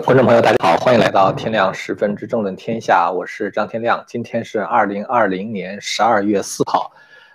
[0.00, 4.02] 观众朋友，大家好，欢迎来到天亮十分之政论天下，我是张天亮。
[4.08, 6.90] 今天是二零二零年十二月四号。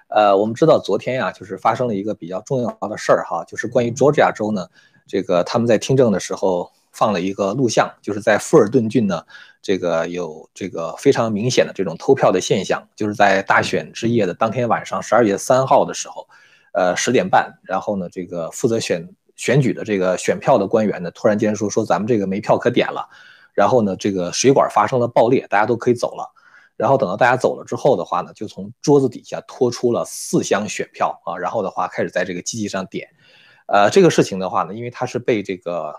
[0.07, 4.67] 呃，我们知道昨天呀，就是发生了一个比较重要的事儿哈，就是关于佐治亚州呢，
[5.05, 9.23] 这个他们在听证的时候放了一个录像，就是在富尔顿郡呢，
[9.61, 16.27] 这个有这个非常明显的这种偷票的现象，就是在大选之夜的当天晚上十二月三号的时候，
[16.73, 19.07] 呃，十点半，然后呢，这个负责选。
[19.37, 23.07] 选举的这个选票的官员呢，突然间说说咱们这个没票可点了，
[23.53, 26.33] 然后呢，这个水管发生了爆裂，大家都可以走了。
[26.75, 33.07] 然后等到大家走了之后的话呢，就从桌子底下拖出了四箱选票啊，然后的话开始在这个机器上点。
[33.67, 35.95] 呃，这个事情的话呢，因为它是被这个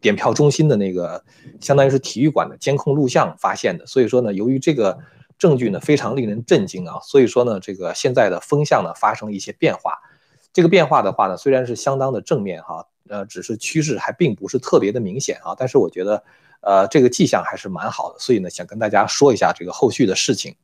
[0.00, 1.24] 点票中心的那个
[1.60, 4.98] 相当于是体育馆的监控录像发现的，所以说呢，由于这个
[5.36, 9.98] 证据呢非常令人震惊啊，所以说呢，这个现在的风向呢发生了一些变化。
[10.52, 16.24] 这个变化的话呢，虽然是相当的正面哈，呃，只是趋势还并不是特别的明显啊，但是我觉得，
[16.60, 20.56] 呃，这个迹象还是蛮好的，所以呢，想跟大家说一下这个后续的事情。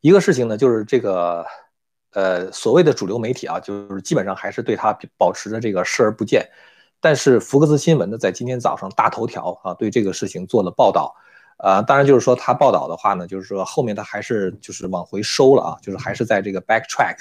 [0.00, 1.44] 一个事情呢，就是这个，
[2.12, 6.48] 呃，所谓的主流媒体啊，就是基本上还是对它保持着这个视而不见，
[7.00, 11.14] 但是福克斯新闻呢，在今天早上大头条啊，对这个事情做了报道，
[11.58, 17.18] 呃，当然就是说他报道的话呢，就是说后面他还是就是往回收了啊，就是还是在这个 backtrack。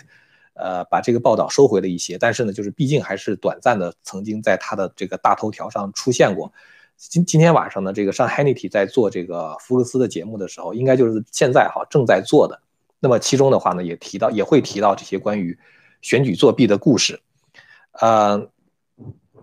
[0.58, 6.52] 呃，把这个报道收回了一些，但是呢，就是毕竟还是短暂的，曾经在他的这个大头条上出现过。
[6.98, 12.60] 今今天晚上呢，这个上 Hannity 在做这个福克斯的节目的时候，应该就是现在哈正在做的。
[13.00, 15.58] 那么其中的话呢，也提到也会提到这些关于
[16.02, 17.22] 选举作弊的故事。
[17.92, 18.50] 呃，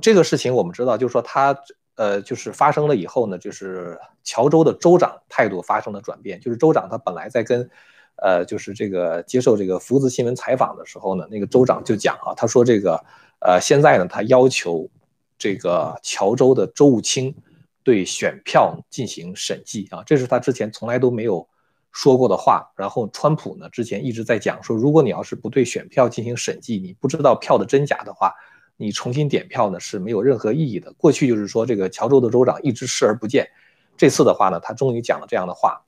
[0.00, 1.56] 这个事情我们知道，就是说他
[1.94, 7.70] 呃，就是发生了以后呢，就是乔州的州长态度发生了转变，就是州长他本来在跟。
[8.16, 13.04] 呃，就是这个接受这个福斯新闻采访的时候呢，那个州长就讲啊，他说这个，
[13.40, 14.88] 呃，现在呢，他要求
[15.36, 17.34] 这个乔州的州务卿
[17.82, 21.46] 对选票进行审计啊，这是他之前从来都没有
[21.92, 22.72] 说过的话。
[22.76, 28.32] 然后川普呢，之前一直在讲说，如果你要是不对选票进行审计，你不知道票的真假的话，
[28.76, 30.92] 你重新点票呢是没有任何意义的。
[30.94, 33.48] 过去就是说这个乔州的州长一直视而不见，
[33.96, 35.84] 这次的话呢，他终于讲了这样的话。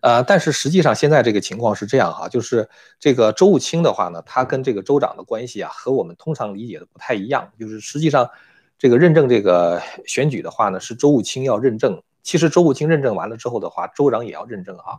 [0.00, 2.68] 呃，但是实际上现在这个情况是这样哈，就是
[3.00, 7.50] 这个州务卿的话呢，他跟这个州长的关系啊，和我们通常理解的不太一样。
[7.58, 8.30] 就是实际上，
[8.78, 12.02] 这个认证这个选举的话呢，是州务卿要认证。
[12.22, 14.98] 其实州务卿认证完了之后的话，州长也要认证啊。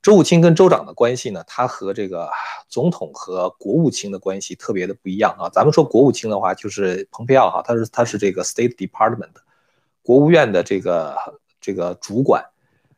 [0.00, 2.28] 州务卿跟州长的关系呢，他和这个
[2.68, 5.48] 总统和国务卿的关系特别的不一样啊。
[5.50, 9.30] 咱们说国务卿的话，就是蓬佩奥哈，他是他是这个 State Department
[10.02, 11.16] 国务院的这个
[11.60, 12.44] 这个主管。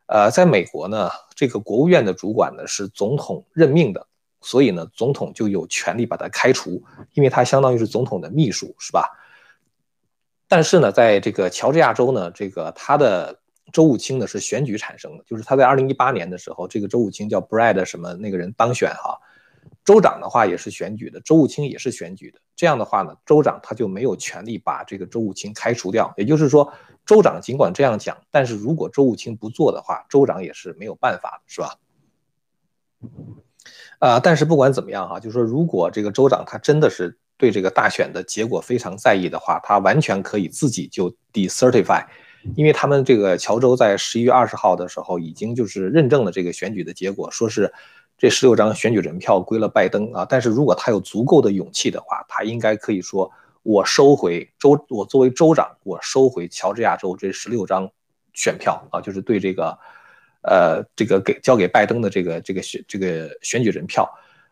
[0.07, 4.07] 呃，在美国呢，这个国务院的主管呢是总统任命的，
[4.43, 6.83] 所以呢，总统就有权利把他开除，
[7.15, 9.09] 因为他相当于是总统的秘书，是吧？
[10.47, 13.41] 但是呢，在这个乔治亚州呢，这个他的
[13.73, 19.19] 州务卿呢是选举产生的，就是他在二零一八年的时候，这个州务卿叫 Brad 什么那个人当选哈，
[19.87, 26.71] 州长的话也是选举的，州务卿也是选举的，这样的话呢，州长他就没有权利把这个州务卿开除掉，也就是说。
[27.07, 31.77] 州长尽管这样讲，但是如果州务卿不做的话，州长也是没有办法的，是吧？
[33.99, 42.03] 呃，但是不管怎么样哈，就是说，如果这个州长他真的是对这个大选的结果非常在意的话，他完全可以自己就 decertify，
[42.57, 47.71] 因为他们这个乔州在十一月二十号的时候已经就是认证了这个选举的结果，说是
[48.17, 50.27] 这十六张选举人票归了拜登啊。
[50.27, 53.31] 但是如果他有足够的勇气的话，他应该可以说。
[53.65, 57.91] 我收回州，我作为州长，我收回乔治亚州这十六张
[58.35, 59.77] 选票啊，就是对这个，
[60.43, 64.07] 呃，这个给交给拜登的这个这个选这个选举人票，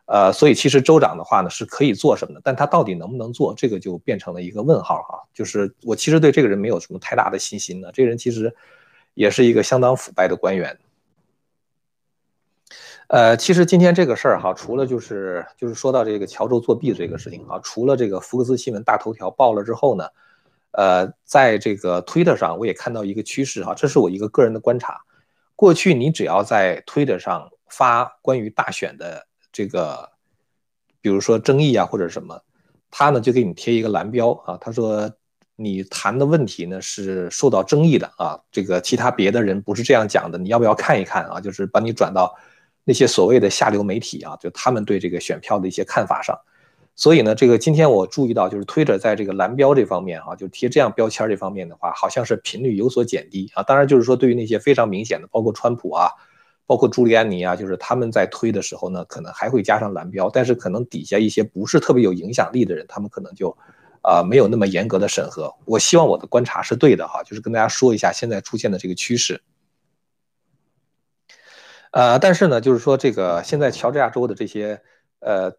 [0.07, 5.23] 呃，所以其实州长的话呢是可以做什么的，但他到底能不能做，这个就变成了一个问号哈。
[5.35, 8.55] 就是我其实对这个人没有什么太大的信心呢，这个人其实
[9.13, 10.79] 也是一个相当腐败的官员。
[13.13, 20.09] 呃，其实今天这个事儿哈，除了就是就是说到这个乔州作弊这个事情啊，除了这个福克斯新闻大头条爆了之后呢，
[20.71, 24.99] 呃，在这个推特上我也看到一个趋势哈，这是我一个个人的观察。
[25.55, 30.09] 过去你只要在推特上发关于大选的这个，
[31.03, 32.41] 比如说争议啊或者什么，
[32.91, 35.13] 他呢就给你贴一个蓝标啊，他说
[35.57, 41.39] 你谈的问题呢是受到争议的啊，这个其他别的人不是这样讲的，你要不要看一看啊？
[41.39, 42.35] 就是把你转到。
[42.85, 46.39] 那些所谓的下流媒体啊，就他们对这个选票的一些看法上，
[46.97, 53.63] 所以呢，这个今天我注意到，就是推着在这个蓝标这方面哈，就贴这样标签这方面的话，好像是频率有所减低啊。
[53.63, 56.09] 当然，就是说对于那些非常明显的，包括川普啊，
[56.67, 63.57] 包括朱利安尼啊，就是他们在推的时候呢，可能还会加上蓝标，但是可能底下一些不是特别有影响力的人，他们可能就
[64.03, 65.55] 啊，没有那么严格的审核。
[65.65, 69.41] 我希望我的观察是对的哈，就是跟大家说一下现在出现的这个趋势。
[71.93, 74.81] 呃，但是呢，就是说这个现在乔治亚州的这些
[75.21, 75.53] 呃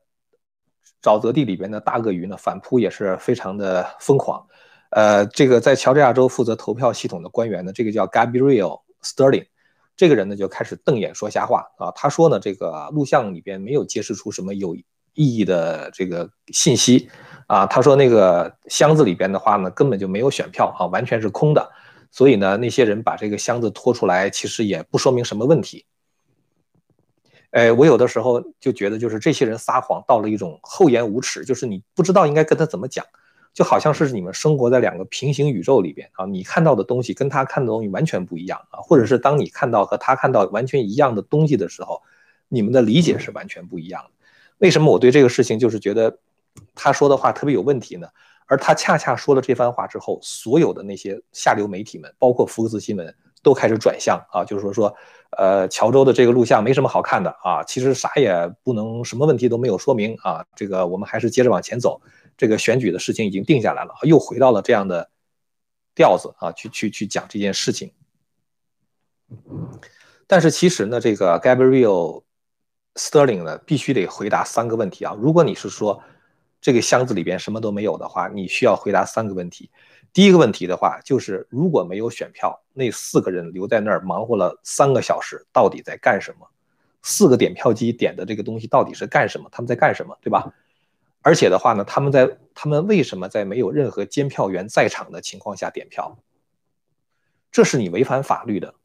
[1.01, 4.45] 沼泽地里边的大鳄鱼呢，反扑也是非常的疯狂。
[4.89, 9.45] 呃，这个在乔治亚州负责投票系统的官员呢，这个叫 Gabriel Sterling，
[9.95, 11.91] 这个人呢就开始瞪眼说瞎话啊。
[11.95, 14.83] 他说呢，这个录像里边没有揭示出什么有意
[15.13, 17.09] 义的这个信息
[17.45, 17.67] 啊。
[17.67, 21.71] 他说那个箱子里边的话呢，根本就没有选票啊，完全是空的。
[22.09, 25.85] 所以呢，那些人把这个箱子拖出来，其实也不说明什么问题。
[27.53, 33.05] 哎，我有的时候就觉得，就是这些人撒谎到了一种厚颜无耻，就是你不知道应该跟他怎么讲，
[33.53, 42.01] 就好像是你们生活在两个平行宇宙里边啊，你看到的东西跟他看的东西完全不一样啊，或者是当你看到和他看到完全一样的东西的时候，
[42.49, 44.09] 你们的理解是完全不一样的。
[44.57, 46.17] 为什么我对这个事情就是觉得
[46.73, 48.07] 他说的话特别有问题呢？
[48.47, 53.15] 而他恰恰说了这番话之后，所有的那些下流媒体们，包括福克斯新闻。
[53.43, 54.95] 都开始转向啊，就是说说，
[55.37, 62.01] 呃，乔州的这个录像没什么好看的啊，其实啥也不能，什么问题都没有说明啊，这个我们还是接着往前走，
[62.37, 65.09] 这个选举的事情已经定下来了，又回到了这样的
[65.93, 67.91] 调子啊，去去去讲这件事情。
[70.25, 72.23] 但是其实呢，这个 Gabriel
[72.95, 76.01] Sterling 呢，必须得回答三个问题啊，如果你是说
[76.61, 79.69] 这个箱子里边什么都没有的话，你需要回答三个问题。
[80.13, 86.47] 第一个问题的话，就是如果没有选票，那四个人留在那儿忙活了三个小时，到底在干什么？
[87.01, 89.49] 四个点票机点的这个东西到底是干什么？
[89.51, 90.53] 他们在干什么，对吧？
[91.23, 96.19] 而且的话呢，他们在他们为什么在没有任何监票员在场的情况下点票？
[97.51, 98.75] 这是你违反法律的，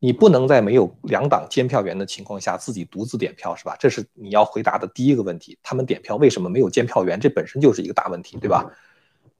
[0.00, 3.76] 你不能在没有两党监票员的情况下自己独自点票，是吧？
[3.78, 5.56] 这是你要回答的第一个问题。
[5.62, 7.20] 他们点票为什么没有监票员？
[7.20, 8.68] 这本身就是一个大问题，对吧？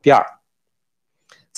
[0.00, 0.24] 第二。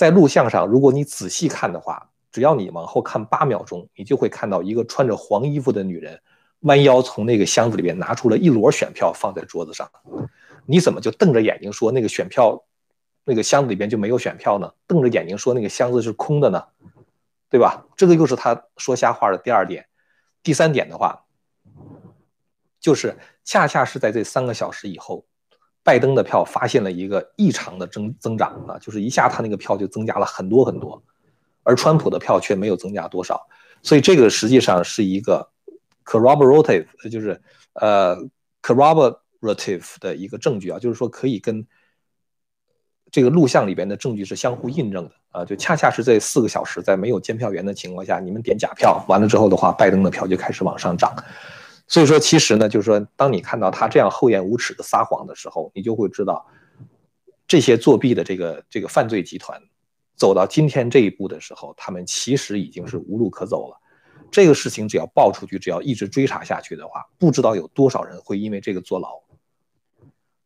[0.00, 6.18] 在录像上，如果你仔细看的话，只要你往后看八秒钟，你就会看到一个穿着黄衣服的女人
[6.60, 9.90] 弯腰从那个箱子里边拿出了一摞选票放在桌子上。
[10.64, 12.64] 你怎么就瞪着眼睛说那个选票，
[13.26, 14.72] 那个箱子里边就没有选票呢？
[14.86, 16.64] 瞪着眼睛说那个箱子是空的呢？
[17.50, 17.84] 对吧？
[17.94, 19.84] 这个又是他说瞎话的第二点。
[20.42, 21.26] 第三点的话，
[22.80, 25.26] 就是恰恰是在这三个小时以后。
[25.82, 31.02] 拜登的票发现了一个异常的增增长啊，就是一下他那个票就增加了很多很多，
[31.62, 33.46] 而川普的票却没有增加多少，
[33.82, 35.48] 所以这个实际上是一个
[36.04, 37.40] corroborative，就是
[37.72, 38.16] 呃
[38.62, 41.66] corroborative 的一个证据啊，就是说可以跟
[43.10, 51.12] 这个录像里边的证据是相互印证的啊，就恰恰是这四个小时在没有监票员的情况下，你们点假票完了之后的话，拜登的票就开始往上涨。
[51.90, 56.46] 所以说，其实呢，就是说，当你看到他这样厚颜无耻的撒谎的时候，你就会知道，
[57.48, 59.60] 这些作弊的这个这个犯罪集团，
[60.14, 63.76] 走到今天这一步的时候，他们其实已经是无路可走了。
[64.30, 69.20] 这个事情只要爆出去，只要一直追查下去的话，不知道有多少人会因为这个坐牢。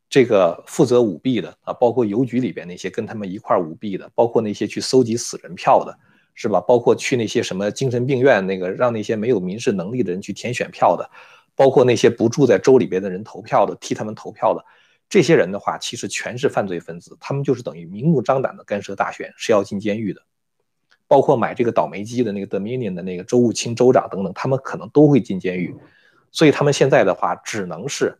[0.09, 5.95] 这个负责舞弊的啊，包括邮局里边那些跟他们一块舞弊的，包括那些去搜集死人票的。
[6.37, 6.59] 是吧？
[6.59, 11.09] 包括去那些什么精神病院，那个让那些没有民事能力的人去填选票的，
[11.55, 14.63] 包括那些不住在州里边的人投票的，替他们投票的，
[15.09, 20.21] 这些人的话，其实全是犯罪分子，他们就是等于明目张胆的干涉大选，是要进监狱的。
[21.07, 25.75] 包括买这个倒霉机的那个 Dominion 的那个州务卿州长等等，他们可能都会进监狱，
[26.31, 28.17] 所以他们现在的话，只能是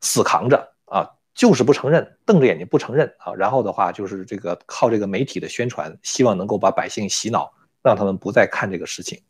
[0.00, 1.10] 死扛着啊。
[1.34, 3.34] 就是不承认，瞪着眼睛不承认啊！
[3.34, 7.52] 然后的话就是这个靠这个媒体的宣传，希望能够把百姓洗脑，
[7.82, 9.20] 让他们不再看这个事情。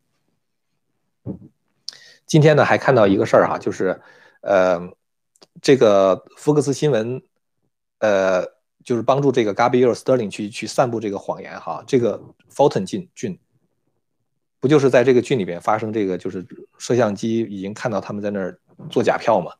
[2.27, 4.01] 今天呢还看到一个事儿哈，就是
[4.41, 4.81] 呃，
[5.63, 7.23] 这个福克斯新闻，
[8.01, 8.45] 呃，
[8.85, 11.83] 就是帮助这个 Gabriel Sterling 去去散布这个谎言哈。
[11.87, 12.21] 这个
[12.53, 13.39] Fulton 郡郡，
[14.59, 16.45] 不就是在这个郡里边发生这个，就是
[16.79, 18.59] 摄像机已经看到他们在那儿
[18.91, 19.53] 做假票吗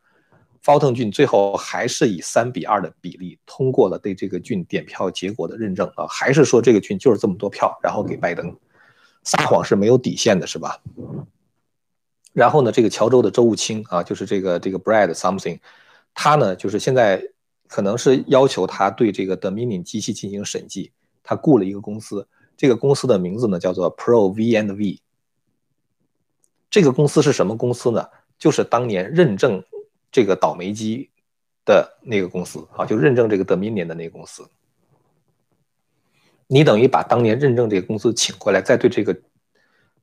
[0.63, 8.53] ？f 腾郡最后还是以三比二的比例通过了对这个郡点票结果的认证啊，还是说这个郡就是这么多票，然后给拜登
[9.23, 10.81] 撒谎是没有底线的，是吧？
[12.37, 15.59] 然后呢，这个乔州的州务卿啊，就是这个这个 Brad Something，
[16.13, 17.23] 他呢就是现在
[17.67, 25.01] 可能是要求他对这个 Dominion 机器进行审计，他雇了一个公司，这个公司的名字呢叫做 Pro V and V。
[26.69, 28.07] 这个公司是什么公司呢？
[28.39, 29.65] 就是当年认证。
[30.13, 31.11] 这个倒霉机
[31.67, 34.49] 的那个公司啊，就认证这个 Dominion 的那个公司，
[36.47, 39.15] 你等于把当年认证这个公司请过来，再对这个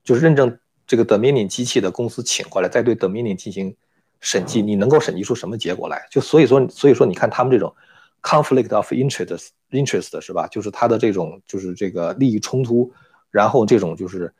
[0.03, 3.75] 就是认证这个 Dominion 机器的公司请过来，再对 Dominion 进行
[4.19, 6.05] 审计，你能够审计出什么结果来？
[6.09, 7.73] 就所以说，所以说你看他们这种
[8.21, 10.47] conflict of interest interest 是吧？
[10.47, 12.91] 就是他的这种就是这个利益冲突，
[13.31, 14.33] 然后这种就是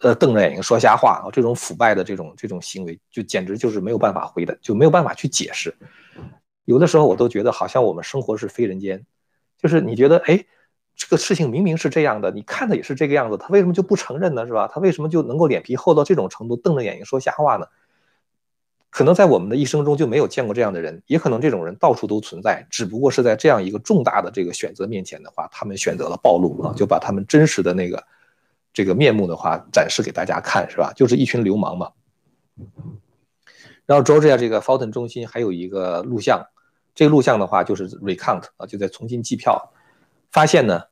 [0.00, 5.74] 呃瞪着眼睛说瞎话啊，这种腐败的这种这种行为，就简直就是没有办法回的，就没有办法去解释。
[6.64, 9.04] 有的时候我都觉得好像我们生活是非人间，
[9.58, 10.44] 就是你觉得哎。
[10.96, 14.46] 这个事情明明是这样的，你看的也是这个样子，他为什么就不承认呢？
[14.46, 14.70] 是吧？
[14.72, 17.66] 他为什么就能够脸皮厚到这种程度，瞪着眼睛说瞎话呢？
[18.90, 28.04] 可能在我们的一生中就没有见过这样的人，也可能这种人到处都存在，只不过是在这样一个重大的这个选择面前的话，他们选择了暴露啊，就把他们真实的那个
[28.72, 30.92] 这个面目的话展示给大家看，是吧？
[30.94, 31.90] 就是一群流氓嘛。
[33.84, 36.46] 然后 Georgia 这个 Fulton 中心还有一个录像，
[36.94, 39.72] 这个录像的话就是 recount 啊，就在重新计票。
[40.34, 40.82] 发现呢，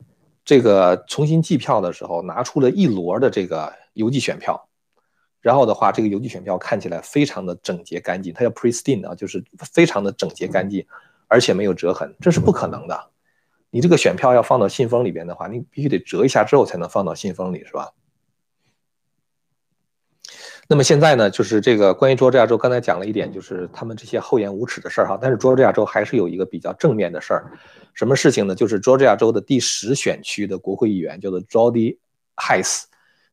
[0.45, 4.69] 这个重新计票的时候拿出了一摞的这个邮寄选票，
[5.41, 10.87] 然后的话，这个邮寄选票看起来非常的整洁干净，它叫 pristine 啊，就是非常的整洁干净，
[11.27, 13.11] 而且没有折痕，这是不可能的。
[13.71, 17.91] 你这个选票要放到信封里边的话，你必须得折一下之后才能放到信封里，是吧？
[20.69, 25.19] 那么现在呢，就是这个关于佐治亚州，刚才讲了一点，就是他们这些厚颜无耻的事儿哈。
[25.21, 27.53] 但是佐治亚州还是有一个比较正面的事儿，
[27.93, 28.55] 什么事情呢？
[28.55, 31.99] 就是佐治亚州的第十选区的国会议员叫做 Jody
[32.37, 32.85] Heiss，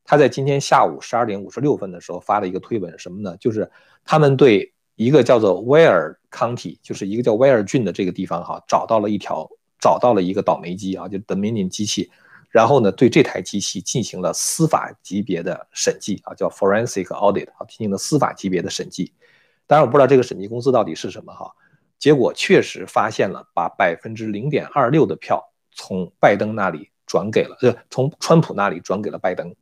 [0.03, 3.37] 他在今天下午十二点五十六分的时候发了一个推文，什么呢？
[3.37, 3.69] 就是
[4.03, 9.47] 他们对一个叫做威尔康体就是一个叫威尔郡的这个地方哈，找到了一条，
[9.79, 12.09] 找到了一个倒霉机啊，就 Dominion 机器。
[12.49, 19.13] 然后呢，对这台机器进行了司法级别的审计啊，叫 forensic audit 啊，进行了司法级别的审计。
[19.67, 21.51] 当然，我不知道这个审计公司到底是什么哈。
[21.99, 29.53] 结果确实发现了，把百分之零点二六的票从拜登那里转给了，呃，从川普那里转给了拜登，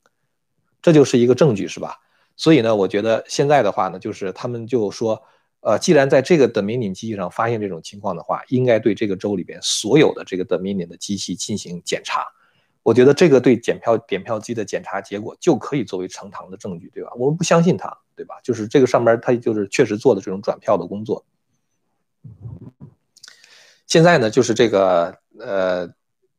[0.81, 1.97] 这就是一个证据，是吧？
[2.37, 5.21] 所以呢，我觉得现在的话呢，就是他们就说，
[5.61, 12.23] 呃，既然在这个 Dominion 机器上发现这种情况的话，应该对这个州里边所有的这个 Dominion 的机器进行检查。
[12.87, 17.11] 我觉得这个对检票点票机的检查结果就可以作为呈堂的证据，对吧？
[17.17, 18.39] 我们不相信他，对吧？
[18.41, 21.25] 就是这个上边他就是确实做的这种转票的工作。
[23.87, 25.85] 现在呢，就是这个呃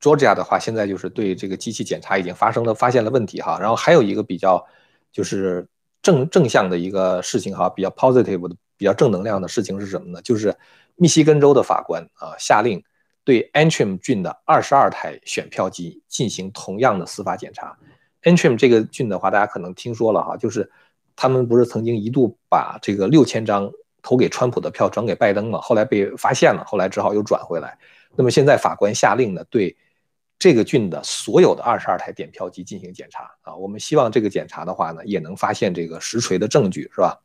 [0.01, 3.59] ，Georgia 的话，现在就是对这个机器检查已经发生了发现了问题哈。
[3.61, 4.65] 然后还有一个比较
[5.13, 5.69] 就是
[6.01, 10.23] 正正向的一个事情哈，比较 positive 的比较正能量的事情是什么呢？
[10.23, 10.57] 就是
[10.97, 12.83] 密西根州的法官啊下令。
[13.29, 17.77] 对 Antrim 郡的二十二台选票机进行同样的司法检查。
[18.23, 20.73] Antrim 这个郡的话，大家可能听说了哈，就是
[21.15, 23.71] 他们不是曾经一度把这个六千张
[24.01, 27.77] 投给川普的票转给拜登嘛，后来被发现了，后来只好又转回来。
[28.17, 29.77] 那么现在法官下令呢，对
[30.39, 33.55] 这个郡的所有的二十二台点票机进行检查啊。
[33.55, 37.21] 我们希望这个检查的话呢，也能发现这个实锤的证据，是吧？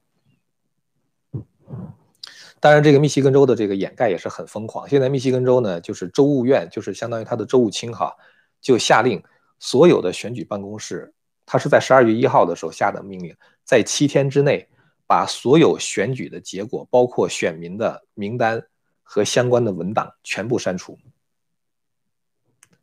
[2.64, 4.88] 当然，这个密西根州的这个掩盖也是很疯狂。
[4.88, 8.16] 现在密西根州呢，就是州务院，就是相当于他的州务卿哈，
[8.62, 9.22] 就下令
[9.60, 11.14] 所有的选举办公室，
[11.46, 14.66] 他是在十二月一号的时候下的命令，在七天之内
[15.06, 18.66] 把所有选举的结果，包括选民的名单
[19.02, 20.98] 和相关的文档全部删除。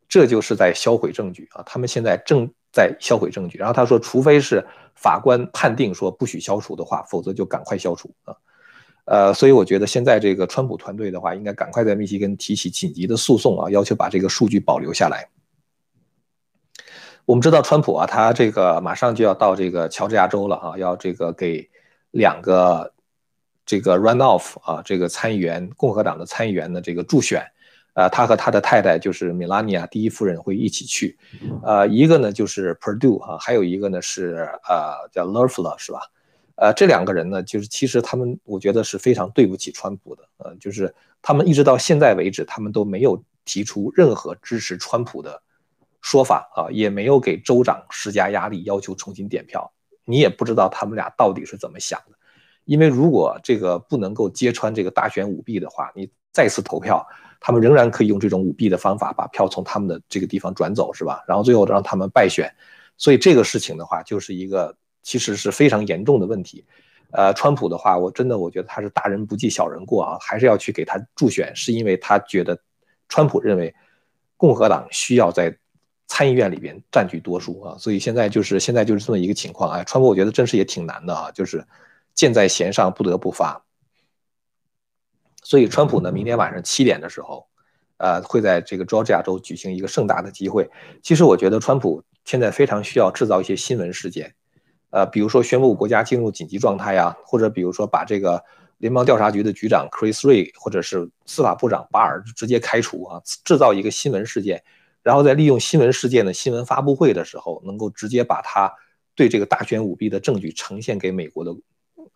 [0.07, 1.63] 这就是在销毁证据啊！
[1.65, 3.57] 他们现在正在销毁证据。
[3.57, 8.35] 然后他说，除非是法官判定说不许消除的话，否则就赶快消除啊。
[9.05, 15.27] 呃，所以我觉得现在这个川普团队的话，应该赶快在密西根提起紧急的诉讼啊，要求把这个数据保留下来。
[17.25, 21.69] 我们知道川普啊，他这个马上就要到这个乔治亚州了啊，要这个给
[22.11, 22.93] 两个
[23.65, 27.45] 这个 run off 啊，这个参议员共和党的参议员的这个助选，
[27.93, 31.17] 呃，他和他的太太就是米拉尼亚第一夫人会一起去，
[31.63, 36.01] 呃，一个呢就是 Perdue 啊，还有一个呢是呃叫 Loeffler 是吧？
[36.61, 40.21] 呃，这两个人呢，就是其实他们，我觉得是非常对不起川普的。
[40.37, 45.41] 呃，就是他们一直到现在为止，他们都没有提出任何支持川普的
[46.01, 49.73] 说法啊，也没有给州长施加压力，要求重新点票。
[50.05, 52.17] 你也不知道他们俩到底是怎么想的，
[52.65, 57.03] 因为如果这个不能够揭穿这个大选舞弊的话，你再次投票，
[57.39, 61.23] 他们仍然可以用这种舞弊的方法把票从他们的这个地方转走，是吧？
[61.27, 62.53] 然后最后让他们败选。
[62.97, 64.77] 所以这个事情的话，就是一个。
[65.03, 66.63] 其实是非常严重的问题，
[67.11, 72.57] 呃，川普的话，我真的我觉得他是大人不计小人过啊，还是要去给他助选，是因为他觉得，
[73.09, 73.73] 川普认为
[74.37, 75.57] 共和党需要在
[76.07, 79.83] 参议院里边占据多数啊，所以现在就是现在就是这么一个情况啊。
[79.83, 81.65] 川普我觉得真是也挺难的啊，就是
[82.13, 83.63] 箭在弦上不得不发，
[85.41, 87.47] 所以川普呢，明天晚上七点的时候，
[87.97, 90.69] 呃，会在这个 Georgia 州举行一个盛大的集会。
[91.01, 94.35] 其实我觉得川普现在非常需要制造一些新闻事件。
[94.91, 98.43] 呃，比如说宣布国家进入紧急状态呀，或者比如说把这个
[98.77, 104.63] 联邦调查局的局长 Chris Ray 或者是司法部长巴尔直接开除啊，制造一个新闻事件，
[105.01, 108.73] 然后再利用新闻事件的新闻发布会的时候，能够直接把他
[109.15, 111.55] 对这个大选舞弊的证据呈现给美国的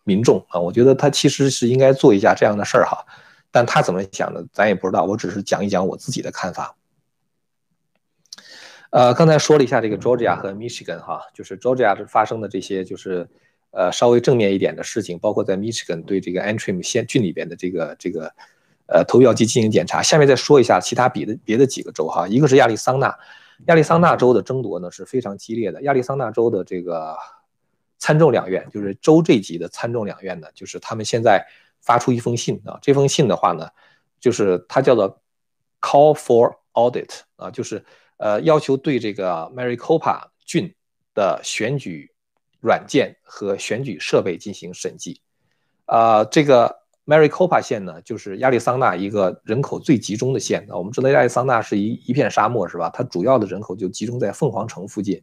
[0.04, 0.60] 民众啊。
[0.60, 3.04] 我觉得他其实是应该做一下这样的事儿哈，
[3.50, 6.76] 但他怎么想的咱也不知道，我只是讲一讲我自己的看法。
[8.90, 13.28] 呃，刚才说了一下这个 Georgia 和 Michigan 哈，就是 Georgia 发生的这些就是。
[13.72, 18.32] 呃，稍微正面一点的事情，包括在 Michigan 对这个 Antrim 县郡里边的这个这个
[18.86, 20.02] 呃投票机进行检查。
[20.02, 23.14] 下面再说一下其他别的别的几个州哈，一个是亚利桑那，
[23.66, 25.82] 亚利桑那州的争夺呢是非常激烈的。
[25.82, 27.14] 亚利桑那州的这个
[27.98, 31.44] 参众两院，就是州这级的参众两院呢，就是他们现在
[31.82, 33.68] 发出一封信啊，这封信的话呢，
[34.18, 35.20] 就是它叫做
[35.82, 37.84] Call for Audit 啊，就是
[38.18, 40.74] 呃要求对这个 Maricopa 郡
[41.14, 42.10] 的选举。
[42.58, 45.20] 软件和选举设备进行审计，
[45.84, 50.66] 啊，这个 Maricopa 县呢，就是亚利桑那一个人口最集中的县。
[50.70, 52.90] 我们知道亚利桑那是一一片沙漠，是吧？
[52.92, 55.22] 它主要的人口就集中在凤凰城附近。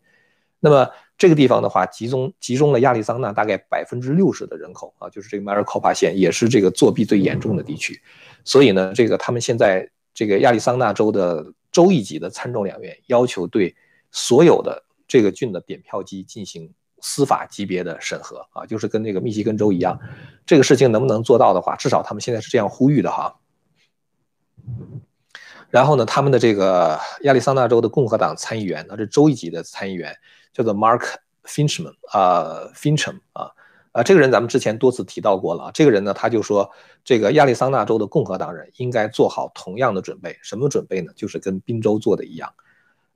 [0.62, 8.00] 那么这个地方的话，集中集中了亚利桑那大概百分之六十的人口啊，就是这个 Maricopa 县也是这个作弊最严重的地区。
[8.46, 13.76] 所以呢，这个他们现在这个亚利桑那州的州一级的参众两院要求对
[14.12, 16.74] 所有的这个郡的点票机进行。
[17.06, 20.00] 司法级别的审核啊，就是跟那个密西根州一样，
[20.46, 23.36] 这个事情能不能做到的话，至少他们现在是这样呼吁的哈。
[25.70, 30.16] 然后呢，他们的这个亚利桑那州的共和党参议员，那是州一级的参议员，
[30.54, 33.52] 叫做 Mark Finchman 啊，Finchman 啊
[33.94, 35.72] 啊，这个人咱们之前多次提到过了。
[35.74, 36.70] 这个人呢，他就说，
[37.06, 41.12] 这个亚利桑那州的共和党人应该做好同样的准备，什么准备呢？
[41.16, 42.52] 就是跟宾州做的一样。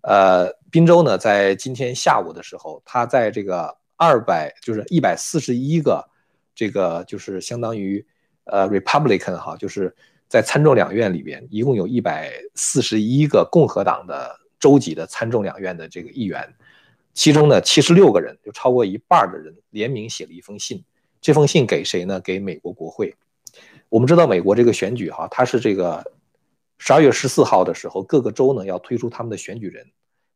[0.02, 6.08] 呃，宾州呢，在今天下午的时候，他在这个二百，就是一百四十一个，
[6.54, 8.06] 这个就是相当于
[8.44, 9.94] 呃，Republican 哈，就是
[10.28, 16.48] 在参众两院里边，一共有一百四十一个共和党的州级的参众两院的这个议员，
[17.18, 20.84] 其中呢，七十六个人，就超过一半的人联名写了一封信，
[21.20, 22.20] 这封信给谁呢？
[22.20, 23.16] 给美国国会。
[23.90, 26.12] 我们知道美国这个选举哈，它是这个
[26.78, 29.84] 十二月十四号的时候，各个州呢要推出他们的选举人。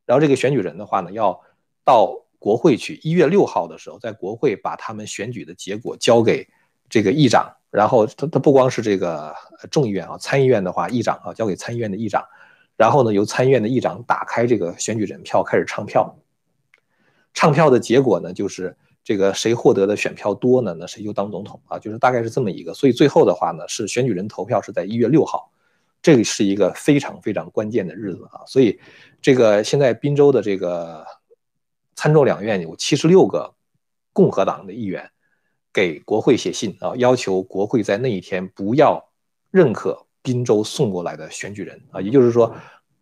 [0.08, 1.40] 然后这个选举人的话呢，要
[1.86, 3.00] 到国会去。
[3.04, 6.48] 一月六号的时候，在国会把他们选举的结果交给
[6.90, 7.48] 这个议长。
[7.70, 9.32] 然后他他不光是这个
[9.70, 12.26] 众议院啊，参议院的话，议长啊交给参议院的议长。
[12.76, 16.18] 然后呢，由参议院的议长打开这个选举人票，开始唱票。
[17.34, 22.74] 唱票的结果呢，就是这个谁获得的选票多呢，那谁就当总统啊，就是大概是这么一个。
[22.74, 25.52] 所以最后的话呢，是选举人投票是在一月六号。
[26.04, 28.80] 这个是一个非常非常关键的日子啊，所以
[29.22, 31.06] 这个现在宾州的这个
[31.96, 33.54] 参众两院有七十六个
[34.12, 35.12] 共和党的议员
[35.72, 39.12] 给国会写信啊，要求国会在那一天不要
[39.52, 42.56] 认可宾州送过来的选举人啊，也就是说，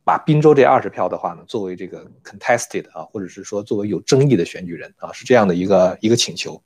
[0.09, 6.59] 把宾州这二十票的话呢，作为这个 contested 啊，或者是说作为有争议的选举人啊，是这样的一个一个请求。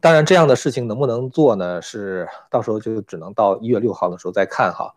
[0.00, 1.80] 当然，这样的事情能不能做呢？
[1.80, 4.94] 是到时候就只能到一月六号的时候再看哈。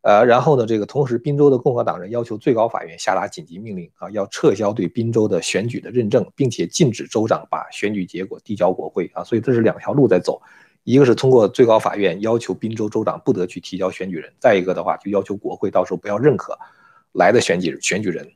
[0.00, 9.22] 呃，然后呢，这个同时，宾州的共和党人要求最高法院下达紧急命令啊，要撤销对宾州的选举的认证，并且禁止州长把选举结果递交国会啊。
[9.22, 10.42] 所以这是两条路在走，
[10.84, 16.58] 一个是通过最高法院要求宾州州长不得去提交选举人，再一个的话就要求国会到时候不要认可
[17.12, 18.26] 来的选举选举人。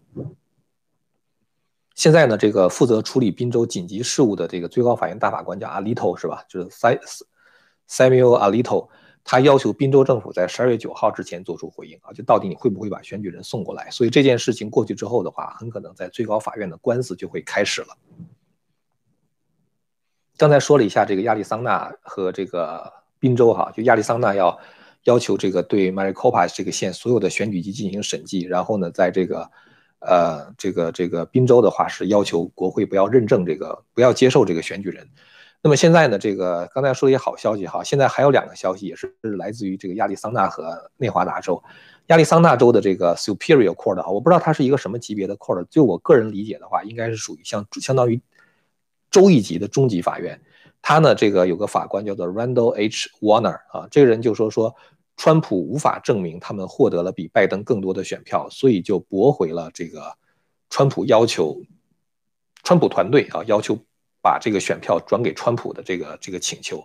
[1.94, 6.44] 现在呢，这个负责处理滨州紧急事务的这个最高法院大法官叫阿里头，是吧？
[6.48, 6.68] 就是
[7.88, 8.88] Samuel Alito，
[9.22, 13.88] 他要求滨州政府在十二月九号之前做出回应啊，就到底你会不会把选举人送过来？
[13.90, 17.96] 所以这件事情过去之后的话，很可能在最高法院的官司就会开始了。
[20.36, 24.58] 刚才说了一下这个亚利桑那和这个宾州哈，就亚利桑那要
[25.04, 29.50] 要求这个对 Maricopa 这个县所有的选举机进行审计，然后呢，在这个。
[30.06, 35.08] 呃，这个这个滨州的话是要求国会不要认证这个，不要接受这个选举人。
[35.62, 41.62] 那么现在呢，这个刚才说了一些好消息哈，现在还有两个消息也是来自于这个亚利桑那和内华达州。
[42.08, 48.20] 亚利桑那州的这个 Superior Court 啊，我不知道它是一个什么级别的 Court，就我个人理解的话，应该是属于像相当于
[49.14, 50.40] 州一级的中级法院。
[50.82, 54.74] 他呢，这个有个法官叫做 Randall H Warner 啊，这个人就说说。
[55.16, 60.12] 川普无法证明他们获得了比拜登更多的选票，所以就驳回了这个
[60.70, 61.56] 川普要求，
[62.64, 63.78] 川普团队啊要求
[64.20, 66.84] 把这个选票转给川普的这个这个请求，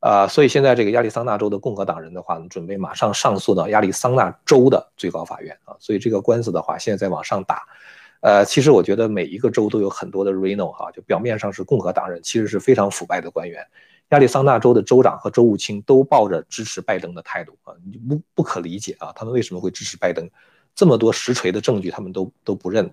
[0.00, 7.62] 啊，所以现在这个亚利桑那州的共和党人的话呢，准备马上上诉到亚利桑那州的最高法院啊，所以这个官司的话现在在往上打，
[8.24, 13.62] 呃，其实我觉得每一个州都有很多的 Reno 哈，就表面上是共和党人，其实是非常腐败的官员。
[14.08, 20.26] 亚利桑那州的州长和州务卿都抱着支持拜登的态度啊，你不不可理解啊，他们为什么会支持拜登？
[20.74, 22.90] 这么多实锤的证据，他们都都不认。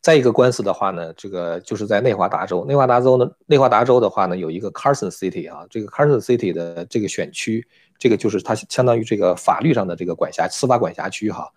[0.00, 7.64] 再一个官司的话呢，这个就是在内华达州，内华达州呢，内华达州的话呢，有一个 Carson City 啊，这个 Carson City 的这个选区，
[8.00, 11.48] 这个就是它相当于这个法律上的这个管辖司法管辖区哈。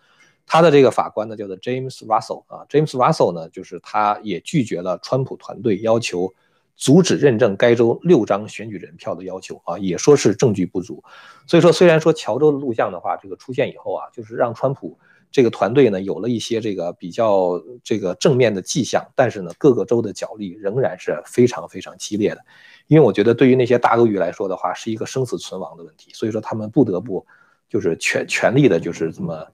[0.47, 6.31] 他的这个法官呢叫做 James Russell 啊，James Russell 呢就是他也拒绝了川普团队要求
[6.75, 11.03] 阻止认证该州六张选举人票的要求啊，也说是证据不足。
[11.47, 14.99] 所以说，虽然说乔州的录像的话，这个出现以后啊，就是让川普
[15.31, 22.41] 这个团队呢有了一些这个比较这个正面的迹象，但是呢，各个州的角力仍然是非常非常激烈的。
[22.87, 27.25] 因为我觉得对于那些大鳄鱼来说的话，是一个生死存亡的问题，所以说他们不得不
[27.67, 29.47] 就是全全力的，就是这么。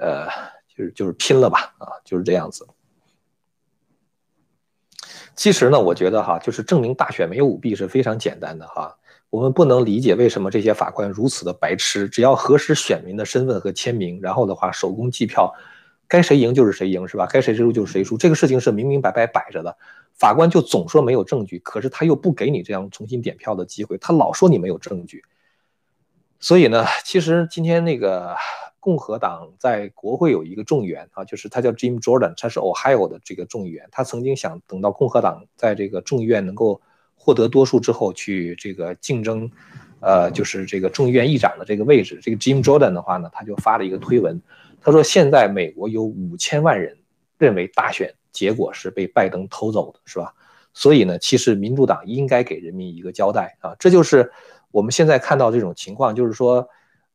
[0.00, 0.26] 呃，
[0.74, 2.66] 就是就是拼了吧，啊，就是这样子。
[5.36, 8.96] 其实呢，我觉得哈，就是证明大选没有舞弊是非常简单的哈。
[9.28, 15.54] 我们不能理解为什么这些法官如此的白痴，只要核实选民的身份和签名，然后的话手工计票，
[16.08, 17.26] 该谁赢就是谁赢，是吧？
[17.26, 19.76] 该谁输就是谁输，这个事情是明明白白摆着的。
[20.14, 25.22] 法官就总说没有证据，可是他又不给你这样重新点票的机会，他老说你没有证据。
[26.38, 28.34] 所以呢，其实今天那个。
[28.80, 33.86] 共和党在国会有一个众议员啊，就是他叫 Jim Jordan，他是 Ohio 的这个众议员。
[33.92, 36.80] 他曾经想等到共和党在这个众议院能够
[37.14, 39.50] 获得多数之后，去这个竞争，
[40.00, 42.18] 呃，就是这个众议院议长的这个位置。
[42.22, 44.40] 这个 Jim Jordan 的话呢，他就发了一个推文，
[44.80, 46.96] 他说现在美国有五千万人
[47.36, 50.32] 认为大选结果是被拜登偷走的，是吧？
[50.72, 53.76] 所以呢，其实民主党应该给人民一个交代啊。
[53.78, 54.32] 这就是
[54.70, 56.66] 我们现在看到这种情况，就是说。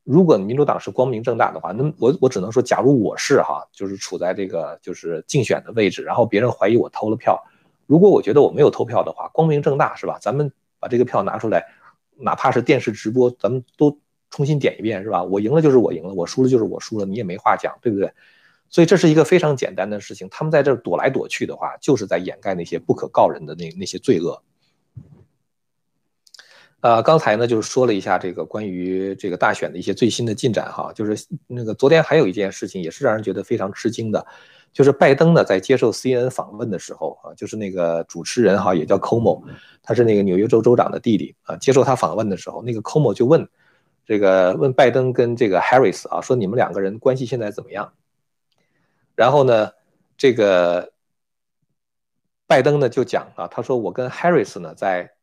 [0.05, 7.43] 如果民主党是光明正大的话，那我我只能说，假如我是哈，就是处在这个就是竞选的位置，然后别人怀疑我偷了票，
[7.87, 10.19] 如果我觉得我没有偷票的话，光明正大是吧？
[10.21, 11.65] 咱们把这个票拿出来，
[12.17, 13.97] 哪怕是电视直播，咱们都
[14.29, 15.23] 重新点一遍是吧？
[15.23, 18.11] 我赢了就是我赢了，我输了就是我输了，你也没话讲，对不对？
[18.69, 20.27] 所以这是一个非常简单的事情。
[20.29, 24.39] 他们在这躲来躲去的话，就是在掩盖那些不可告人的那那些罪恶。
[26.85, 34.23] 呃，刚才呢就是说了一下这个关于这个大选的一些最新的进展哈，就是那个昨天还有一件事情也是让人觉得非常吃惊的，
[34.71, 39.41] 就是拜登呢在接受 CNN 访问的时候啊，就是那个主持人哈也叫 Como，
[39.81, 43.49] 他是那个纽约州州长的弟弟啊，接受他访问的时候，那个 Como 就问
[44.05, 47.93] 这个问拜登跟这个 Harris 啊，说你们两个人关系现在怎么样？
[49.15, 49.71] 然后呢，
[50.17, 50.91] 这个
[52.45, 55.14] 拜登呢就讲啊，他说我跟 Harris 呢在。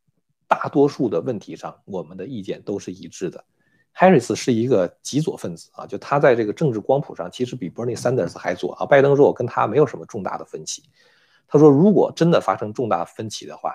[0.53, 3.43] 大多数的问题上，我们的意见都是一致的。
[3.97, 8.85] Harris 是一个极左分子啊，就他在这个政治光谱上，其实比 Bernie Sanders 还左啊。
[8.85, 10.83] 拜登说，我跟他没有什么重大的分歧。
[11.49, 13.75] 他说，如果真的发生重大分歧的话，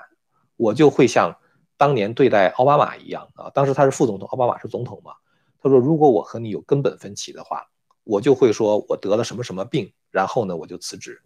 [0.55, 1.35] 我就会像
[1.77, 3.49] 当年对待奥巴马一样啊。
[3.55, 5.13] 当时他是副总统，奥巴马是总统嘛。
[5.59, 7.67] 他说，如果我和你有根本分歧的话，
[8.03, 11.21] 我就会说我得了什么什么病，然后呢，我就辞职。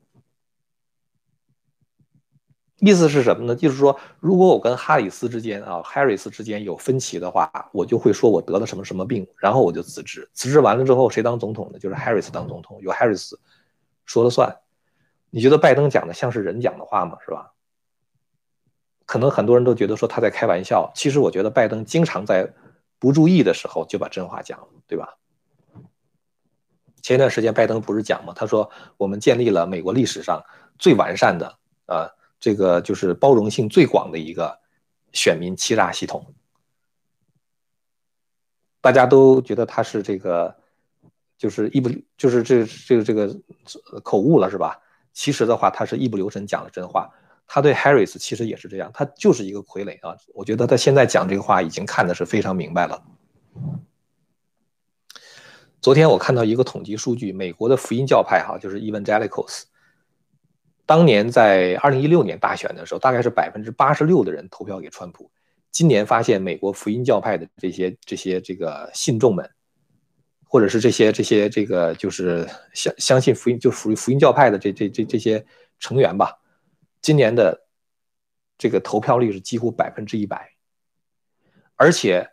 [2.82, 3.56] 意思是什么呢？
[3.56, 10.28] 就是说，如果我跟哈里斯之间啊，哈里斯之间有分歧的话，我就会说我得了什么什么病，然后我就辞职。
[10.34, 11.78] 辞职完了之后，谁当总统呢？
[11.78, 13.34] 就是 Harris 当总统，由 Harris
[14.06, 14.58] 说了算。
[15.30, 17.18] 你觉得拜登讲的像是人讲的话吗？
[17.24, 17.54] 是吧？
[19.06, 22.52] 可能很多人都觉得说他在开玩笑，其实我觉得拜登经常在
[22.98, 25.18] 不注意的时候就把真话讲了，对吧？
[27.04, 28.34] 前一段时间拜登不是讲吗？
[28.36, 30.44] 他说我们建立了美国历史上
[30.80, 32.10] 最完善的啊。
[32.42, 34.60] 这个就是包容性最广的一个
[35.14, 36.34] 选民欺诈系统，
[38.82, 40.58] 大家都觉得他是这个，
[41.38, 43.40] 就是一不就是这这个这个
[44.02, 44.82] 口误了是吧？
[45.14, 47.10] 其实的话，他是一不留神讲了真话。
[47.46, 50.18] 他对 Harris 其实也是这样，他就是一个傀儡啊。
[50.34, 53.04] 我觉得他现在讲这个话已经看的是非常明白了。
[55.82, 59.66] 昨天我看到一个统计数据，美国的福音教派哈，就是 Evangelicals。
[60.86, 65.32] 当年在二零一六年大选的时候，大概是百分之八十六的人投票给川普。
[65.72, 69.50] 今年发现美国福音教派的这些这些这个信众们，
[70.44, 75.46] 或者是这些这些这个就是相相信福音就属于福音教派的这这这这些
[75.80, 76.40] 成员吧，
[77.02, 77.68] 今年的
[78.58, 80.50] 这个投票率是几乎百分之一百，
[81.78, 82.30] 而且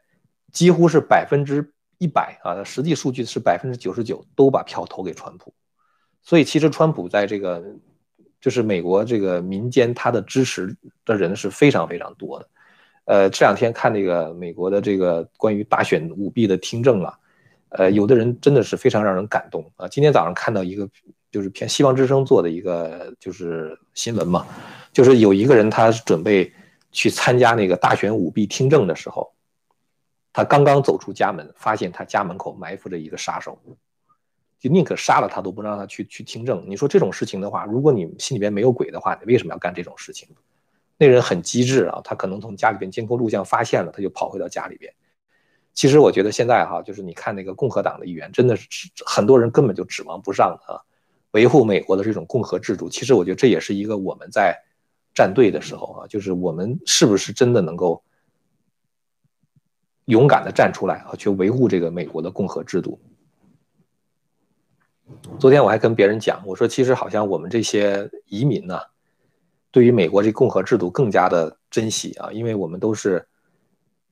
[0.50, 5.54] 几乎是百分之一百啊，实际数据是百分之九十九都把票投给川普。
[6.22, 7.62] 所以其实川普在这个。
[8.40, 12.48] 就是美国这个民间，他的支持的人是非常非常多的。
[13.04, 17.18] 呃，这两天看那个美国的这个关于大选舞弊的听证啊，
[17.70, 19.88] 呃，有的人真的是非常让人感动啊。
[19.88, 20.88] 今天早上看到一个
[21.30, 24.46] 就是偏希望之声做的一个就是新闻嘛，
[24.92, 26.52] 就是有一个人他准备
[26.92, 29.32] 去参加那个大选舞弊听证的时候，
[30.32, 33.58] 他刚刚走出家门，发现他家门口埋伏着一个杀手，
[34.58, 36.64] 就宁可杀了他都不让他去去听证。
[36.66, 40.28] 你说这种事情的话，如果你心里边没有鬼的话，你为什么要干这种事情？
[40.96, 44.92] 那人很机智啊，他可能从家里边监控录像发现了，他就跑回到家里边。
[45.72, 50.82] 其实我觉得现在哈，就是你看那个共和党的议员，真的是很多人根本就指望不上啊，
[51.30, 52.90] 维护美国的这种共和制度。
[52.90, 54.60] 其实我觉得这也是一个我们在
[55.14, 58.02] 站队的时候啊，就是我们是不是真的能够
[60.06, 63.00] 勇敢的站出来啊，去维护这个美国的共和制度。
[65.38, 68.78] 昨天我还跟别人讲，我说其实好像我们这些移民呢。
[69.70, 73.24] 对于美国这共和制度更加的珍惜啊，因为我们都是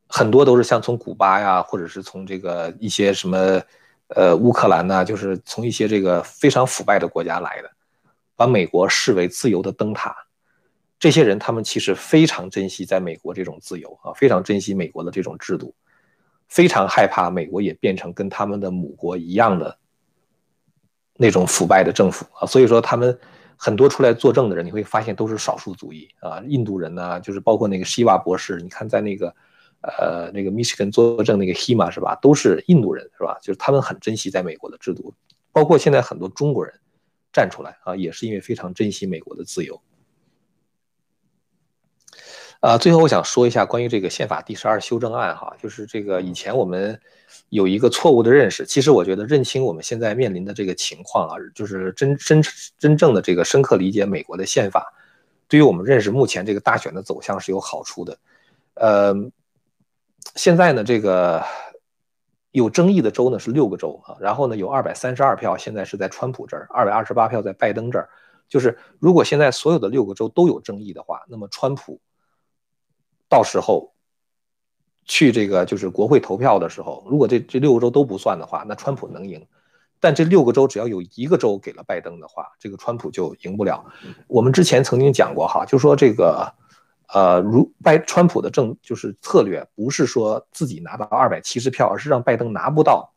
[0.06, 3.60] 很多都是像从古巴呀，或者是从这个一些什么
[4.08, 7.70] 呃乌克兰呐，就是从一些这个非常腐败的国家来的，
[8.36, 10.14] 把美国视为自由的灯塔。
[10.98, 15.74] 这些人他们其实非常珍惜在美国这种自由啊，非常珍惜美国的这种制度，
[16.48, 19.78] 非常害怕美国也变成跟他们的母国一样的
[21.16, 23.18] 那种腐败的政府啊，所以说他们。
[23.58, 29.34] 很多出来作证的人，你会发现都是少数族裔啊，印度人呢，就是包括那个希瓦博士，你看在那个，
[29.80, 33.38] 呃，那个密歇根作证那个 Hima 是吧，都是印度人是吧？
[33.40, 35.14] 就是他们很珍惜在美国的制度，
[35.52, 36.74] 包括现在很多中国人
[37.32, 39.80] 站出来啊，也是因为非常珍惜美国的自由。
[42.66, 47.00] 啊，最后我想说一下关于这个宪法第十二修正案哈，就是这个以前我们
[47.50, 52.42] 有一个错误的认识，其实我觉得认清我们现在面临的这个情况啊，就是真真
[52.76, 54.92] 真正的这个深刻理解美国的宪法，
[55.46, 58.18] 对于我们认识目前这个大选的走向是有好处的。
[58.74, 59.14] 呃，
[60.34, 61.44] 现在呢，这个
[62.50, 68.08] 有争议的州呢是六个州啊，然后呢有二百三十二票现在是在川普这儿，二百二十八票在拜登这儿，
[68.48, 72.00] 就是如果现在所有的六个州都有争议的话，那么川普。
[73.28, 73.92] 到时候
[75.04, 79.46] 去这个就是国会投票的时候，如果这这六个州都不算的话，那川普能赢。
[79.98, 83.84] 但这六个州只要有一个州给了拜登的话，这个川普就赢不了。
[84.28, 86.52] 我们之前曾经讲过哈，就说这个
[87.08, 93.10] 呃，如拜川普的政就是策略，不是说自己拿到二百七十票，而是让拜登拿不到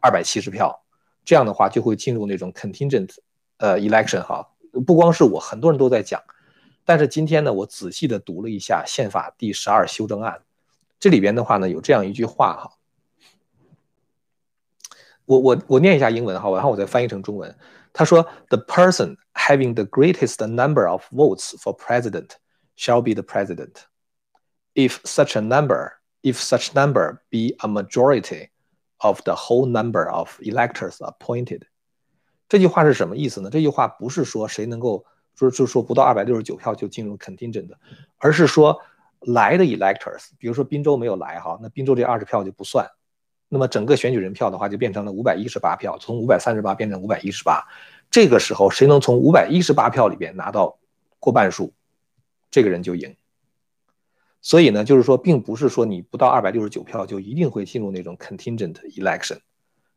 [0.00, 0.80] 二百七十票。
[1.24, 3.10] 这样的话就会进入那种 contingent
[3.58, 4.48] 呃 election 哈。
[4.86, 6.22] 不光是我，很多人都在讲。
[6.90, 10.42] 但是今天呢，我仔细的读了一下宪法第十二修正案，
[10.98, 12.72] 这里边的话呢，有这样一句话哈，
[15.24, 17.56] 我我我念一下英文哈，然后我再翻译成中文。
[17.92, 22.30] 他说：“The person having the greatest number of votes for president
[22.76, 23.84] shall be the president,
[24.74, 28.48] if such a number, if such number be a majority
[28.96, 31.62] of the whole number of electors appointed。”
[32.50, 33.48] 这句话是什么意思呢？
[33.48, 35.06] 这句话不是说谁能够。
[35.48, 37.70] 说就说不到二百六十九票就进入 contingent，
[38.18, 38.78] 而是说
[39.20, 42.86] 来的 electors，比如说滨州没有来哈，那滨州这二十票就不算，
[43.48, 47.66] 那么整个选举人票的话就变成了五百一十八票，从五百三十八变成五百一十八，
[48.10, 50.78] 这个时候谁能从五百一十八票里边拿到
[51.18, 51.72] 过半数，
[52.50, 53.16] 这个人就赢。
[54.42, 59.38] 所以呢，就是说并不是说你不到二百六十九票就一定会进入那种 contingent election，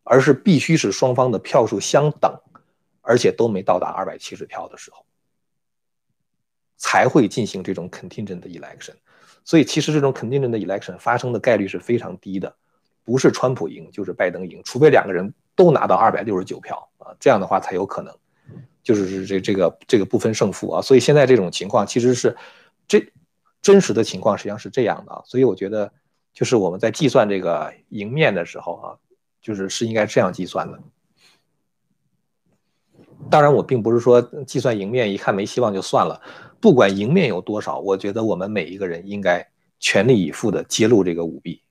[0.03, 2.33] 而是必须是双方的票数相等，
[3.01, 5.05] 而且都没到达二百七十票的时候。
[6.85, 8.91] 才会进行这种 contingent 的 election，
[9.45, 12.53] 所以其实这种 contingent 的 election 发生的概率是非常低的，
[13.05, 18.13] 不是川普赢就是拜登赢，除非两个人都拿到二百六十九票啊，这样的话才有可能，
[18.83, 20.81] 就是这这个这个不分胜负啊。
[20.81, 22.35] 所以现在这种情况其实是
[22.85, 23.01] 这
[23.61, 25.21] 真实的情况实际上是这样的啊。
[25.25, 25.89] 所以我觉得
[26.33, 28.87] 就是我们在计算这个赢面的时候啊，
[29.41, 30.77] 就是是应该这样计算的。
[33.29, 36.21] 当然，我并不是说计算赢面一看没希望就算了。
[36.63, 41.61] 不管赢面有多少，我觉得我们每一个人应该全力以赴的揭露这个舞弊。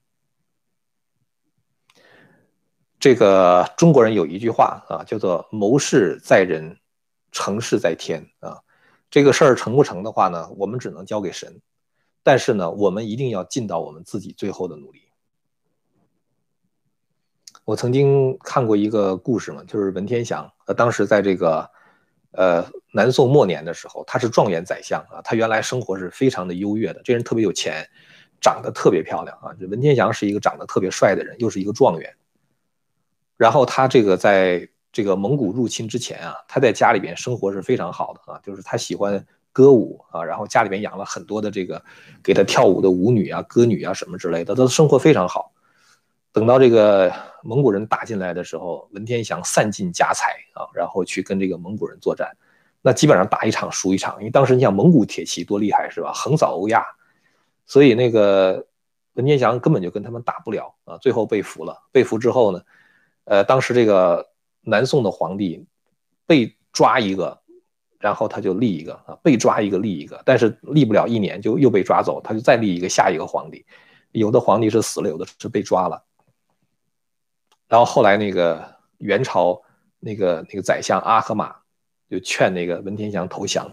[3.00, 6.76] 这个中国人有一句话啊，叫做“谋事在人，
[7.30, 8.58] 成事在天”啊。
[9.10, 11.62] 这个事儿成不成的话呢，我们只能交给神。
[12.22, 15.00] 但是呢，我们一定要尽到我们自己最后的努力。
[17.64, 21.70] 我曾经看过一个故事嘛，就是文天祥，呃，当时在这个。
[22.32, 25.20] 呃，南宋末年的时候，他是状元宰相啊。
[25.22, 27.86] 他原来生活是非常的优越的，这人特别有钱，
[28.40, 29.52] 长得特别漂亮啊。
[29.60, 32.14] 这文天祥是一个长得特别帅的人，又是一个状元。
[33.36, 41.82] 然后他这个在这个蒙古入侵之前啊，他在家里边生活是非常好的啊，就是他喜欢歌舞啊，然后家里边养了很多的这个
[42.22, 45.51] 给他跳舞的舞女啊、歌女啊什么之类的，他的生活非常好。
[46.32, 52.34] 等到这个蒙古人打进来的时候，文天祥散尽家财啊，然后去跟这个蒙古人作战，
[52.80, 54.16] 那基本上打一场输一场。
[54.18, 56.10] 因为当时你想蒙古铁骑多厉害是吧？
[56.14, 56.84] 横扫欧亚，
[57.66, 58.66] 所以那个
[59.12, 61.76] 文天祥根本就跟他们打不了啊，最后被俘了。
[61.92, 62.62] 被俘之后呢，
[63.24, 64.26] 呃，当时这个
[64.62, 65.66] 南宋的皇帝
[66.26, 67.38] 被抓一个，
[67.98, 73.66] 然后他就立一个啊，被抓一个立一个，但是立不了一年就又被抓走，他就再立一个下一个皇帝。
[74.12, 76.02] 有的皇帝是死了，有的是被抓了。
[77.72, 78.62] 然后后来那个
[78.98, 79.58] 元朝
[79.98, 81.56] 那个那个宰相阿合马
[82.10, 83.72] 就劝那个文天祥投降。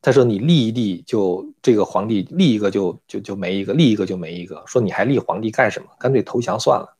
[0.00, 4.64] 他说：“你立一立就这个皇帝立一个就就就没一个，立一个就没一个。
[4.66, 5.88] 说你还立皇帝干什么？
[5.98, 6.96] 干脆投降算了。”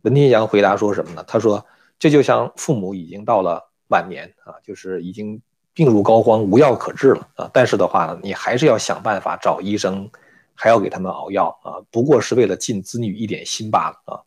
[0.00, 1.22] 文天祥回答说什么呢？
[1.28, 1.66] 他说
[2.00, 5.42] ：“这就像父母已经到了晚年啊，就是已经
[5.74, 7.50] 病入膏肓，无药可治了啊。
[7.52, 10.10] 但是的话呢，你还是要想办法找医生。”
[10.54, 14.22] 还要给他们熬药啊，不过是为了尽子女一点心罢了啊。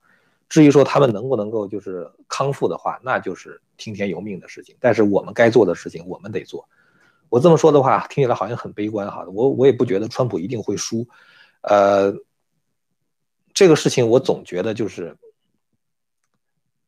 [0.49, 4.75] 至于说他们能不能够就是康复的话，那就是听天由命的事情。
[4.79, 6.67] 但是我们该做的事情，我们得做。
[7.29, 9.25] 我这么说的话，听起来好像很悲观哈。
[9.33, 11.05] 我我也不觉得川普一定会输，
[11.61, 12.13] 呃，
[13.53, 15.17] 这个事情我总觉得就是，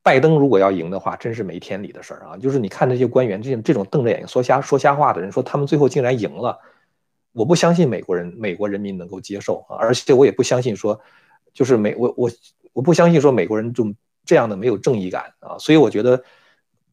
[0.02, 2.38] 拜登如果要赢的话，真是没天理的事儿啊。
[2.38, 6.58] 就是你看那些官员，这种这种瞪着眼睛说瞎说瞎话的人，说他们最后竟然赢了。
[7.32, 11.00] 我不相信美国人、美国人民能够接受啊，而且我也不相信说，
[11.54, 12.30] 就是美我我
[12.74, 13.86] 我不相信说美国人就
[14.26, 16.22] 这样的没有正义感啊，所以我觉得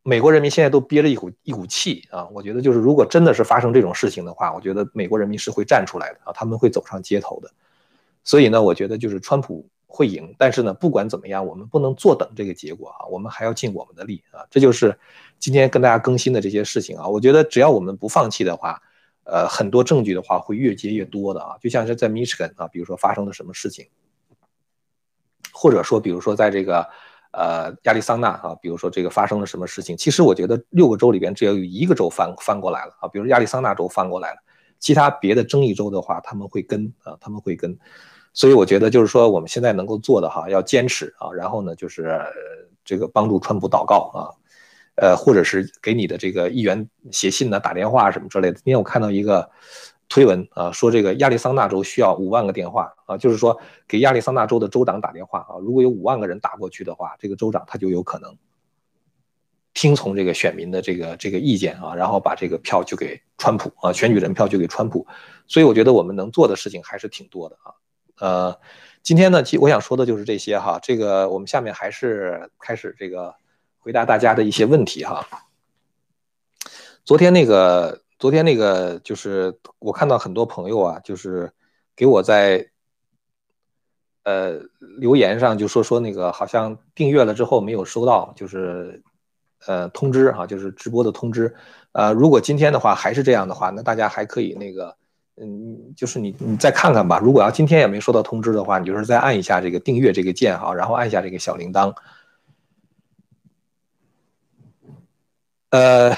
[0.03, 7.51] 美国人民现在都憋着一股一股气啊，我觉得就是如果真的是发生这种事情的话，我觉得美国人民是会站出来的啊，他们会走上街头的，
[8.22, 14.96] 所以呢，我觉得就是川普会赢，但是呢，不管怎么样，我们不能坐等这个结果啊，我们还要尽我们的力啊，这就是
[15.38, 18.81] 今天跟大家更新的这些事情啊，我觉得只要我们不放弃的话。
[19.29, 23.85] 呃，很多证据的话会越接越多的啊，就像是在 Michigan 啊，比如说发生了什么事情，
[25.53, 26.89] 或者说，比如说在这个
[27.33, 34.39] 呃亚利桑那啊，比如说这个发生了什么事情，其实我觉得六个州里边只要有一个州翻翻过来了啊，比如亚利桑那州翻过来了，
[34.79, 37.77] 其他别的争议州的话，他们会跟啊，他们会跟，
[38.33, 42.21] 所以我觉得就是说我们现在能够做的哈，要坚持啊，然后呢就是
[42.85, 44.31] 这个帮助川普祷告啊。
[44.96, 48.54] 呃，或者是给你的这个议员写信呢、打电话什么之类的。
[48.54, 49.50] 今天我看到一个
[50.09, 58.35] 推文啊，说这个亚利桑那州需要五万个电话啊，就是说给亚利桑那州的州长打电话啊，如果有五万个人打过去的话，这个州长他就有可能
[59.74, 65.06] 听从这个选民的这个这个意见啊，然后把这个票就给川普啊，选举人票就给川普。
[65.46, 67.74] 所以我觉得我们能做的事情还是挺多的啊。
[68.18, 68.59] 呃，
[69.02, 70.78] 今天呢，其我想说的就是这些哈。
[70.82, 73.35] 这个我们下面还是开始这个。
[73.87, 75.25] 回答大家的一些问题哈。
[77.05, 81.53] 昨天那个，昨天那个，就是我看到很多朋友啊，就是
[81.94, 82.68] 给我在
[84.25, 84.59] 呃
[84.99, 89.05] 留言上就说说那个好像订阅了之后没有收到，就是
[89.68, 91.55] 呃通知哈，就是直播的通知。
[91.92, 94.96] 呃，如果今天的话还是这样的话，那大家还可以那个，
[95.37, 97.20] 嗯，就是你你再看看吧。
[97.22, 101.94] 如果要今天也没收到通知的话，你就是再按一下这个订阅这个键哈，然后按下这个小铃铛。
[105.70, 106.16] 呃，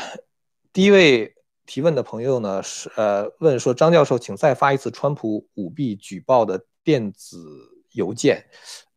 [0.74, 1.34] 第一位
[1.64, 7.38] 提问的朋友呢是呃问说张教授，请再发一次川普舞弊举报的电子
[7.92, 8.44] 邮件。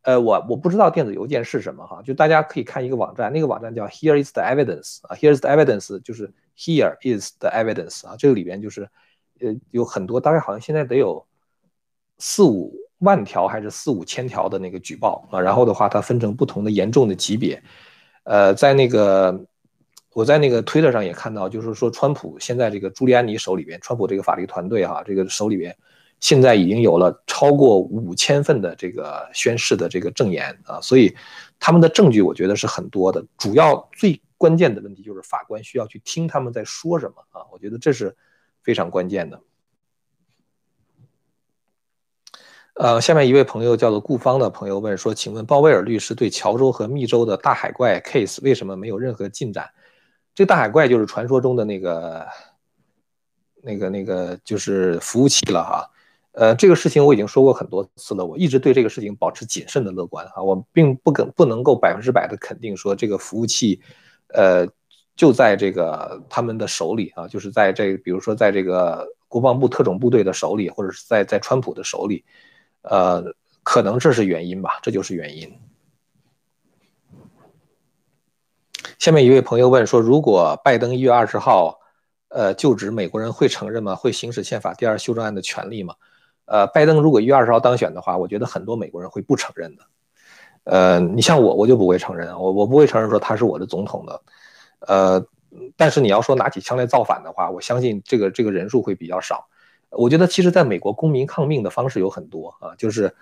[0.02, 8.82] 呃，我我不知道电子邮件是什么哈，就大家可以看一个网站，那个网站叫 Here is the evidence 啊，Here is the evidence 就是 Here is the evidence 啊，这个里边就是
[9.40, 11.26] 呃有很多，大概好像现在得有
[12.18, 17.62] 四五万条还是四五千条的那个举报啊，然后的话它分成不同的严重的级别，
[18.24, 19.46] 呃，在那个。
[20.14, 25.74] 我在那个推特上也看到，就是说，川普现在这个朱利安尼手里边，川普这个法律团队哈，这个手里边
[26.20, 31.16] 现在已经有了超过五千份的这个宣誓的这个证言啊，所以
[31.58, 33.24] 他们的证据我觉得是很多的。
[33.38, 38.14] 主要最关键的问题就是法官需要去听他们在说什么啊，我觉得这是
[38.62, 39.40] 非常关键的。
[42.74, 49.70] 呃，下面一位朋友叫做顾方的朋友问说，请问鲍威尔律师对乔州和密州的大海怪 case 为什么没有任何进展？
[50.34, 52.26] 这大海怪就是传说中的那个、
[53.62, 55.88] 那个、那个，就是服务器了哈。
[56.32, 60.42] 呃，这个事情我已经说过很多次了，我一直对这个事情保持谨慎的乐观哈。
[60.42, 63.78] 我并不肯不能够百分之百的肯定说这个服务器，
[64.28, 64.66] 呃，
[65.14, 72.24] 就在这个他们的手里啊，就是在这，比如说在这个国防部特种部队的手里，或者是在在川普的手里，
[72.80, 73.22] 呃，
[73.62, 75.54] 可能这是原因吧，这就是原因。
[79.02, 81.80] 下面一位朋友问说：“如果拜登一月二十号，
[82.28, 83.96] 呃，就职，美国人会承认吗？
[83.96, 85.96] 会行使宪法第二修正案的权利吗？”
[86.46, 89.82] 呃，拜登如果一月二十号当选的话，我觉得很多美国人会不承认的。
[90.62, 94.22] 呃，你像我，我就不会承认，我我不会承认说他是我的总统的。
[94.86, 95.26] 呃，
[95.76, 99.48] 但是你要说拿起枪来造反的话，我相信这个这个人数会比较少。
[99.90, 103.12] 我觉得其实在美国公民抗命的方式有很多啊，就是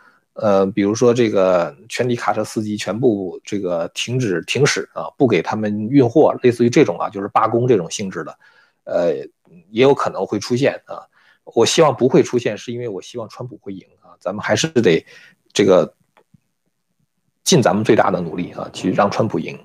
[0.42, 8.38] 呃，比如说这个全体卡车司机全部这个停止停驶啊，不给他们运货，类似于这种啊，就是罢工这种性质的，
[8.84, 9.14] 呃，
[9.70, 11.04] 也有可能会出现啊。
[11.44, 14.16] 我希望不会出现，是因为我希望川普会赢啊。
[14.18, 15.04] 咱们还是得
[15.52, 15.94] 这个
[17.44, 19.58] 尽咱们最大的努力啊，去让川普赢。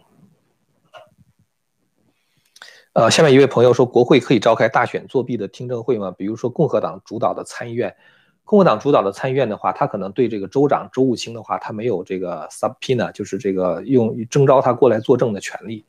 [2.91, 6.11] 呃，下面一位朋友说，国会可以召开大选作弊的听证会吗？
[6.11, 7.95] 比如说共和党主导的参议院，
[8.45, 15.83] 共和党主导的参议院的话，他可能对这个州长、州务卿的话，他没有这个 subpoena，就是这个用征召他过来作证的权利。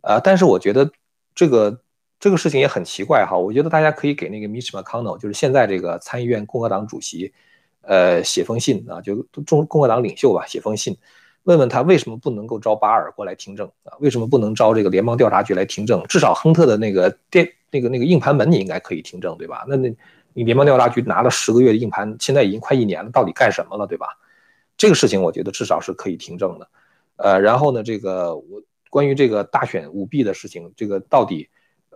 [0.00, 0.90] 呃，但是我觉得
[1.34, 1.78] 这个。
[2.20, 7.32] 这个事情也很奇怪哈，我觉得大家可以给那个 Mitch McConnell，就是现在这个参议院共和党主席，
[7.82, 9.14] 呃，写封信啊，就
[9.46, 10.96] 中共和党领袖吧，写封信，
[11.44, 13.94] 问问他为什么不能够招巴尔过来听证啊？
[14.00, 16.02] 为什么不能招这个联邦调查局来听证？
[16.08, 19.64] 至少亨特的那个电那个那个硬盘门你应该可以听证对吧？
[19.68, 19.94] 那那
[20.44, 24.18] 联邦调查局拿了十个月的硬盘，现在已经快一年了，到底干什么了对吧？
[24.76, 26.68] 这个事情我觉得至少是可以听证的。
[27.16, 31.48] 呃，然后呢，这个我关于这个大选舞弊的事情，这个到底？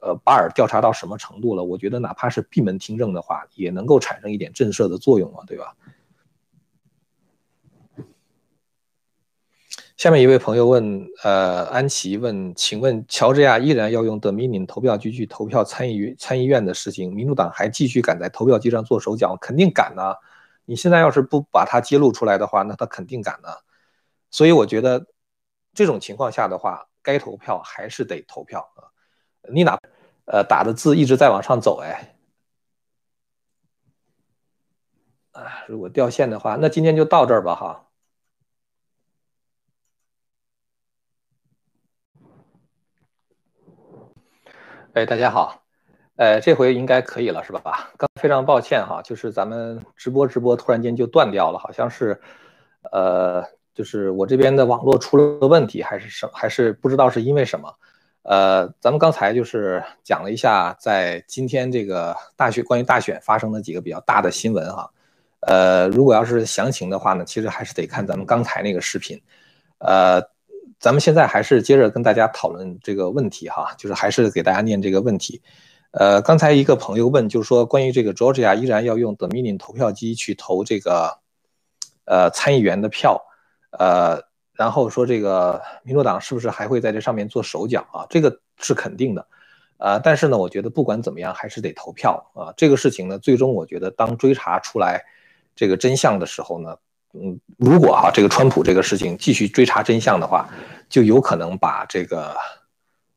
[0.05, 1.63] 呃，巴尔调查到什么程度了？
[1.63, 5.77] 我觉得哪怕是闭门听证的话，也能够产生一点震慑的作用啊，对吧？
[10.03, 19.37] 下面一位朋友问，呃，安琪问，请问乔治亚依然要用 Dominion 投票机去投票参议参议院的事情，民主党还继续敢在投票机上做手脚？
[19.37, 20.17] 肯定敢呢！
[20.65, 23.49] 你现在要是不把它揭露出来的话，那他肯定敢呢。
[24.29, 25.07] 所以我觉得
[25.73, 28.91] 这种情况下的话，该投票还是得投票啊。
[29.55, 29.79] 你哪？
[30.25, 32.17] 呃，打的字一直在往上走，哎，
[35.31, 37.87] 啊，如果掉线的话，那今天就到这儿吧，哈。
[44.95, 45.63] 哎，大家好，
[46.17, 47.91] 呃，这回应该可以了，是吧？
[47.97, 52.21] 刚非常抱歉哈，就是咱们直播直播突然间就断掉了，好像是，
[52.93, 57.75] 呃，就是我这边的网络出了问题，还是什，还是不知道是因为什么。
[58.25, 64.91] 呃，咱们刚才就是讲了一下，在今天这个大选关于大选发生的几个比较大的新闻哈。
[65.41, 69.19] 呃，如果要是详情的话呢，其实还是得看咱们刚才那个视频。
[69.79, 70.21] 呃，
[70.83, 75.41] 咱们现在还是接着跟大家讨论这个问题哈，就是还是给大家念这个问题。
[75.93, 81.19] 呃，刚才一个朋友问，就是说关于这个 Georgia 依然要用 Dominion 投票机去投这个
[82.05, 83.23] 呃参议员的票，
[83.71, 84.21] 呃。
[84.55, 88.07] 然后说这个民主党是不是还会在这上面做手脚啊？
[88.11, 89.27] 这个是肯定的，
[89.79, 92.53] 呃，但是呢，我觉得不管怎么样，还是得投票啊。
[92.55, 95.03] 这个事情呢，最终我觉得当追查出来
[95.57, 96.77] 这个真相的时候呢，
[97.13, 100.49] 嗯，如果哈这个川普这个事情继续追查真相的话，
[100.89, 102.37] 就有可能把这个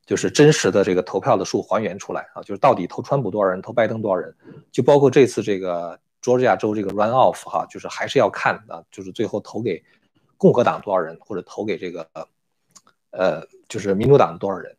[0.06, 4.36] 就是真实的这个投票的数还原出来啊，就是到底投川普多少人，投拜登多少人，
[4.72, 9.84] 就包括这次这个佐治亚州这个 run off 哈，就是还是要看啊，就是最后投给。
[10.38, 12.06] 共和党多少人，或者投给这个，
[13.12, 14.76] 呃，就是民主党多少人？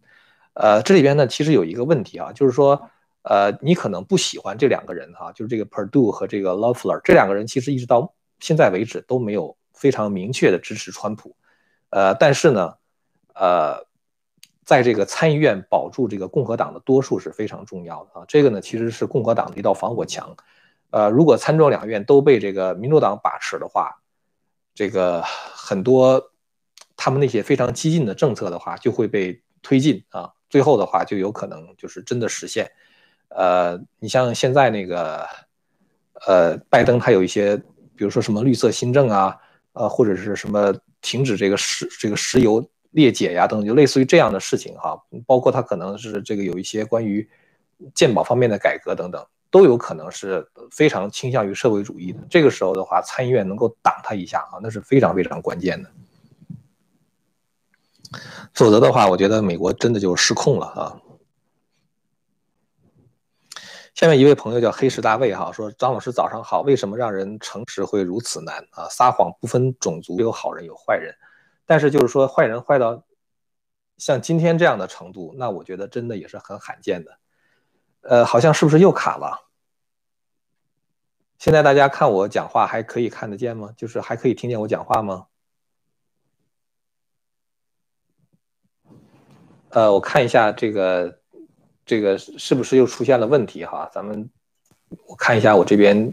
[0.53, 2.91] 呃，这里边呢，其实有一个问题啊，就是说，
[3.23, 11.37] 呃，你可能不喜欢这两个人哈，就是这个 Perdue 和这个 Loeffler 这两个人，其实一直到现在为止都没有非常明确的支持川普。
[11.91, 12.75] 呃，但是呢，
[13.35, 13.87] 呃，
[14.65, 18.25] 在这个参议院保住这个共和党的多数是非常重要的啊。
[18.27, 20.37] 这个呢，其实是共和党的一道防火墙。
[20.91, 24.01] 呃，如果参众两院都被这个民主党把持的话，
[24.75, 26.33] 这个很多
[26.97, 32.71] 他们那些非常激进的政策的话，就会被推进啊，最后的话就有可能就是真的实现。
[33.29, 35.27] 呃，你像现在那个，
[36.27, 37.61] 呃，拜登他有一些，
[37.97, 39.37] 比如说什么绿色新政啊，
[39.73, 47.29] 呃，或者是什么停止这个石这个石油裂解呀等等，就类似于这样的事情哈，包括他可能是这个有一些关于
[47.95, 49.25] 鉴宝方面的改革等等。
[49.49, 52.19] 都有可能是非常倾向于社会主义的。
[52.29, 55.91] 这个时候的话，参议院能够挡他一下啊，那是非常非常关键的。
[58.53, 61.01] 否则的话，我觉得美国真的就失控了啊。
[63.97, 68.87] 下面一位朋友叫黑石大卫哈，说张老师早上好，为什么让人诚实会如此难啊？
[68.91, 71.17] 撒谎不分种族，有好人有坏人，
[71.65, 73.03] 但是就是说坏人坏到
[73.97, 77.19] 像今天这样的程度，那我觉得真的也是很罕见的。
[78.03, 79.47] 呃，好像是不是又卡了？
[81.39, 83.73] 现在大家看我讲话还可以看得见吗？
[83.79, 85.29] 就是还可以听见我讲话吗？
[89.71, 91.19] 呃，我看一下这个，
[91.87, 93.89] 这个是不是又出现了问题哈？
[93.95, 94.29] 咱们
[95.07, 96.13] 我看一下我这边，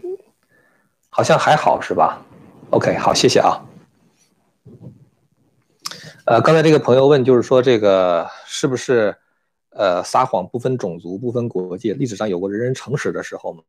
[1.10, 2.24] 好像还好是吧
[2.70, 3.60] ？OK，好，谢谢啊。
[6.26, 9.14] 呃，刚才这个朋友问，就是说这个是不是
[9.70, 13.62] 呃，撒谎不分种族、不分国界，历史上有过人人诚实的时候吗？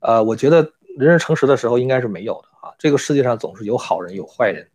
[0.00, 2.74] 呃，我觉得人人诚实的时候应该是没有的啊。
[2.76, 4.68] 这个世界上总是有好人有坏人，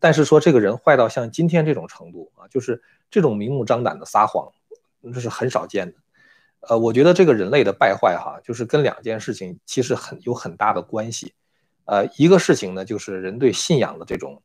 [0.00, 4.50] 但是说这个人坏到像今天这种程度啊，就是这种明目张胆的撒谎，
[5.14, 5.94] 这是很少见的。
[6.68, 11.32] 呃，我觉得这个人类的败坏哈，就是跟两件事情其实很有很大的关系。
[11.84, 14.42] 呃，一个事情呢，就是人对信仰的这种，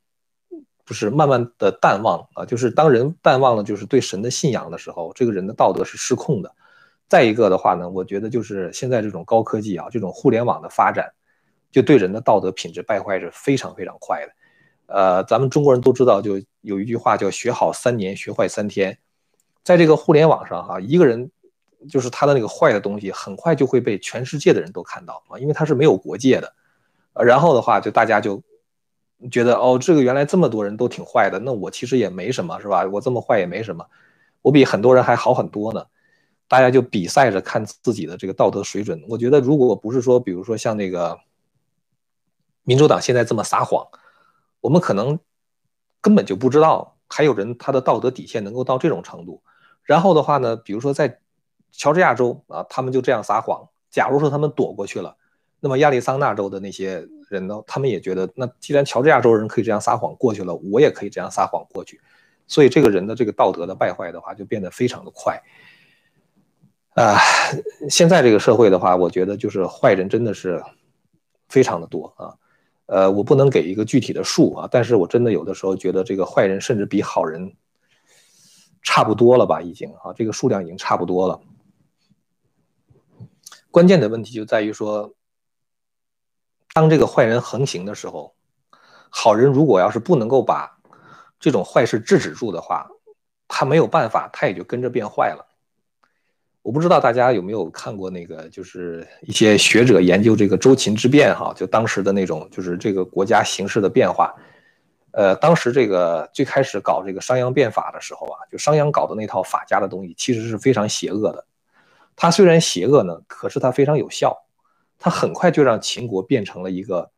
[0.85, 6.53] 就是慢慢的淡忘啊，就是当人淡忘了就是对神的信仰的时候，这个人的道德是失控的。
[7.09, 11.11] 再一个的话呢，我觉得就是现在这种高科技啊，这种互联网的发展，
[11.71, 14.31] 就对人的道德品质败坏是非常非常快的。
[14.85, 18.99] 呃，咱们中国人都知道，就有一句话叫“学好三年，学坏三天”。
[19.63, 21.31] 在这个互联网上哈，一个人。
[21.89, 26.53] 就是他的那个坏的东西，很快就会被全世界的人都看到啊，因为他是没有国界的。
[27.13, 28.41] 然后的话，就大家就
[29.31, 32.85] 觉得哦，这个原来这么多人都挺坏的，那我其实也没什么，是吧？
[32.85, 33.85] 我这么坏也没什么，
[34.41, 35.85] 我比很多人还好很多呢。
[36.47, 39.03] 大家就比赛着看自己的这个道德水准。
[39.09, 41.17] 我觉得，如果不是说，比如说像那个
[42.63, 43.87] 民主党现在这么撒谎，
[44.59, 45.17] 我们可能
[45.99, 49.41] 根本就不知道还有人他的道德底线能够到这种程度。
[49.83, 51.20] 然后的话呢，比如说在。
[51.71, 53.67] 乔治亚州啊，他们就这样撒谎。
[53.89, 55.15] 假如说他们躲过去了，
[55.59, 61.99] 那么亚利桑那州的那些人呢，他们也觉得，那既然乔治亚州人可以这样撒谎过去了，我也可以这样撒谎过去。
[62.47, 65.41] 所以这个人的这个道德的败坏的话，就变得非常的快。
[66.93, 67.17] 啊，
[67.89, 70.61] 现在这个社会的话，我觉得就是坏人真的是
[71.47, 72.35] 非常的多啊。
[72.87, 77.53] 呃，我不能给一个具体的数啊，但是我真的有的时候觉得这个坏人甚至比好人
[78.81, 81.39] 差不多了吧，已经啊，这个数量已经差不多了。
[83.71, 85.13] 关键的问题就在于说，
[86.73, 88.35] 当这个坏人横行的时候，
[89.09, 90.77] 好人如果要是不能够把
[91.39, 92.87] 这种坏事制止住的话，
[93.47, 95.47] 他没有办法，他也就跟着变坏了。
[96.61, 104.35] 我不知道大家有没有看过那个，就是一些学者研究这个周秦之变，哈，就当时的那种，就是这个国家形势的变化。
[105.13, 111.45] 呃，当时这个最开始搞这个商鞅变法的时候啊，就商鞅搞的那套法家的东西，其实是非常邪恶的。
[112.21, 114.45] 他虽然邪恶呢，可是他非常有效，
[114.99, 117.11] 他很快就让秦国变成了一个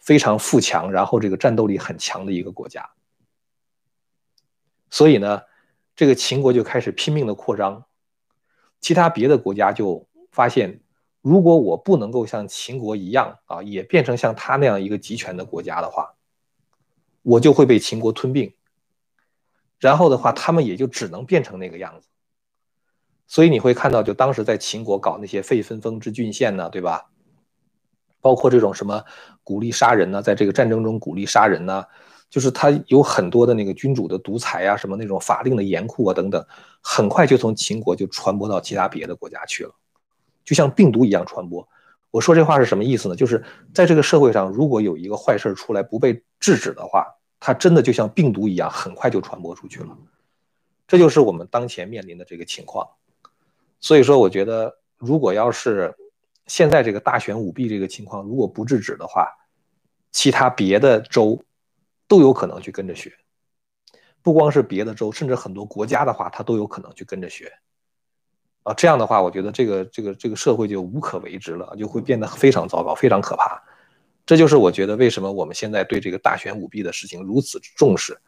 [0.00, 2.90] 非常富强，然后这个战斗力很强的一个国家。
[4.90, 5.42] 所以呢，
[5.94, 7.84] 这个秦国就开始拼命的扩张，
[8.80, 10.80] 其他别的国家就发现，
[11.20, 16.16] 如果我不能够像秦国一样啊，也变成像他那样一个集权的国家的话，
[17.22, 18.52] 我就会被秦国吞并，
[19.78, 22.08] 然后的话，他们也就只能变成那个样子。
[23.30, 27.08] 所以你会看到，就当时在秦国搞那些废分封之郡县呢，对吧？
[28.20, 29.04] 包括这种什么
[29.44, 31.84] 鼓励杀人呢，在这个战争中鼓励杀人呢，
[32.28, 36.44] 就是他有很多的那个君主的独裁啊，什么那种法令的严酷啊等等，
[36.80, 39.72] 很快就从秦国就传播到其他别的国家去了，
[40.44, 41.66] 就像病毒一样传播。
[42.10, 43.14] 我说这话是什么意思呢？
[43.14, 47.06] 就是在这个社会上，如果有一个坏事出来不被制止的话，
[47.38, 49.96] 它真的就像病毒一样，很快就传播出去了。
[50.88, 52.84] 这就是我们当前面临的这个情况。
[53.80, 55.94] 所以说，我觉得如果要是
[56.46, 59.26] 现在这个大选舞弊这个情况如果不制止的话，
[60.12, 61.42] 其他别的州
[62.06, 63.12] 都有可能去跟着学，
[64.22, 67.52] 不光是别的州，甚至很多国家的话，他都有可能去跟着学。
[68.64, 73.62] 啊，这样的话，我觉得这个这个这个社会就无可为之了，就会变得非常糟糕，非常可怕。
[74.26, 78.20] 这就是我觉得为什么我们现在对这个大选舞弊的事情如此重视。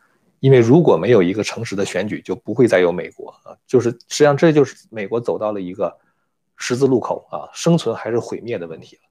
[0.42, 3.54] 因为如果没有一个诚实的选举，就不会再有美国啊！
[3.64, 5.96] 就是实际上这就是美国走到了一个
[6.56, 9.02] 十字路口啊，生存还是毁灭的问题了。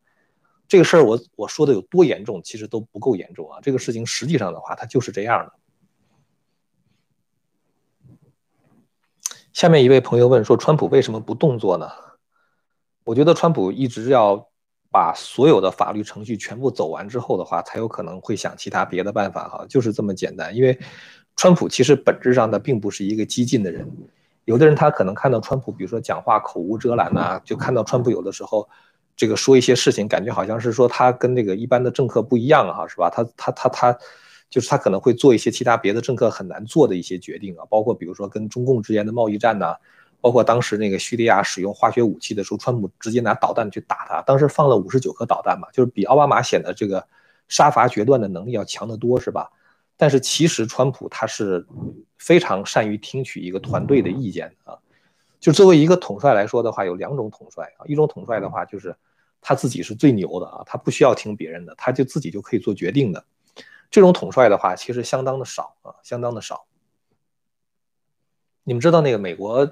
[0.68, 3.60] 这个事儿我我说的有多严重，其实都不够严重啊！
[3.62, 5.54] 这个事情实际上的话，它就是这样的。
[9.54, 11.90] 下面一位朋友问说：“川普为什么不动作呢？”
[13.06, 14.50] 我觉得川普一直要
[14.92, 20.78] 把所有的法律程序全部走完之后的话，才有可能会想其他别的办法哈，就是这么简单，因为。
[21.36, 23.90] 川普其实本质上他并不是一个激进的人，
[24.46, 28.68] 有的人他可能看到川普，比如说讲话口无遮拦呐，就看到川普有的时候，
[29.16, 33.10] 这个说一些事情，感觉好像是说他跟那个一般的政客不一样哈，是吧？
[33.10, 33.98] 他他他他，
[34.50, 39.76] 就是他可能会做一些其他别的政客很难做的一些决定啊，包括比如说跟中共之间的贸易战呐，
[40.20, 47.08] 包括当时那个叙利亚使用化学武器的时候，川普直接拿导弹去打他，当时放了五十九颗导弹嘛，就是比奥巴马显得这个
[47.48, 49.50] 杀伐决断的能力要强得多，是吧？
[50.02, 51.64] 但是其实川普他是
[52.18, 54.80] 非常善于听取一个团队的意见的啊，
[55.39, 58.95] 就作为一个统帅来说的话，有两种统帅啊，一种统帅的话就是
[59.41, 63.24] 他自己是最牛的啊，他不需要听别人的，他就自己就可以做决定的。
[63.91, 66.66] 这种统帅的话，其实相当的少啊，相当的少。
[68.64, 69.72] 你们知道那个美国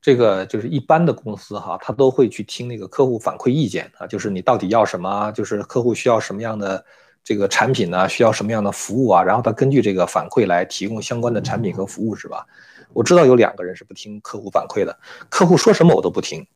[0.00, 6.84] 这个就是一般的公司哈，他都会去听那个客户反馈意见啊，就是你到底要什么，就是客户需要什么样的
[7.28, 8.08] 这个产品呢？
[8.08, 9.22] 需要什么样的服务啊？
[9.22, 12.46] 然后他根据这个反馈来提供相关的产品和服务，是吧？
[12.94, 14.98] 我知道有两个人是不听客户反馈的，
[15.28, 16.48] 客户说什么我都不听，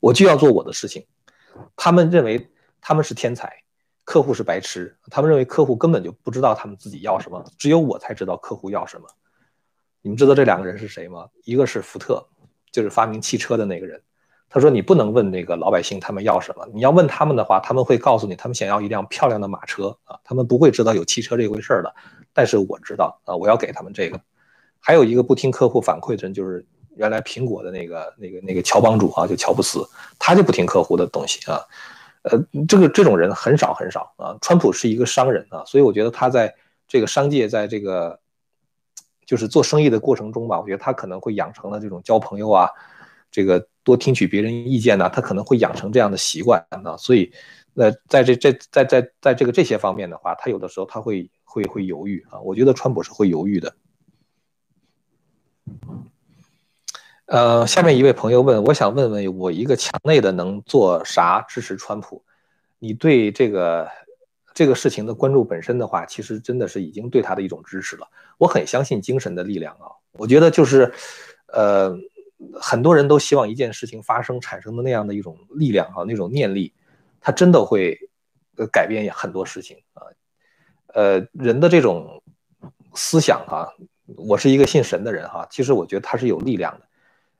[0.00, 1.06] 我就要做我的事情。
[1.76, 3.62] 他们认为他们是天才，
[4.02, 4.96] 客户是白痴。
[5.08, 9.06] 他们认为客户根本就不知道他们自己要什么，只有我才知道客户要什么。
[10.02, 11.28] 你们知道这两个人是谁吗？
[11.44, 12.26] 一个是福特。
[12.72, 14.02] 就是发明汽车的那个人，
[14.56, 21.94] 他说你不能问那个老百姓他们要什么，你要问他们的话，他们会告诉你他们想要一辆漂亮的马车啊，他们不会知道有汽车这回事儿的。
[22.32, 24.18] 但是我知道啊，我要给他们这个。
[24.80, 29.86] 还有一个不听客户反馈的人，就是原来苹果的那个那个那个乔帮主啊，就乔布斯，
[30.18, 31.60] 他就不听客户的东西啊。
[32.22, 34.34] 呃，这个这种人很少很少啊。
[34.40, 36.54] 川普是一个商人啊，所以我觉得他在
[36.88, 38.18] 这个商界，在这个。
[39.26, 42.70] 就是做生意的过程中吧，我觉得他可能会养成了这种交朋友啊，
[43.36, 46.96] 这个多听取别人意见呢，他可能会养成这样的习惯啊。
[46.96, 47.30] 所以，
[47.74, 52.40] 那在这这在在在这个这些方面的话，他有的时候他会会会犹豫啊。
[52.40, 53.74] 我觉得川普是会犹豫的。
[57.26, 62.24] 呃，下面一位朋友问，我想问问我一个墙内的能做啥支持川普？
[62.78, 63.86] 你对这个？
[64.56, 68.08] 这个事情的关注本身的话，其实真的是已经对他的一种支持了。
[68.38, 69.92] 我很相信精神的力量啊！
[70.12, 70.90] 我觉得就是，
[71.48, 71.94] 呃，
[72.60, 76.72] 很多人都希望一件事情发生产生的那样的一种力量啊，那种念力，
[77.20, 77.98] 它真的会
[78.56, 80.02] 呃改变很多事情啊。
[80.94, 82.22] 呃，人的这种
[82.94, 83.72] 思想哈，
[84.16, 86.86] 我是一个信神的人哈，其实我觉得他是有力量的。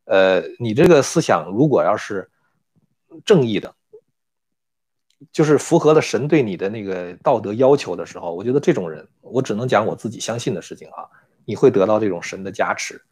[0.04, 2.30] 呃，你这个思想如果要是
[3.24, 3.74] 正义的。
[5.32, 11.08] 就是符合了神对你的那个道德要求的时候，我觉得这种人，我只能讲我自己相信的事情哈。
[11.46, 13.02] 你会得到这种神的加持，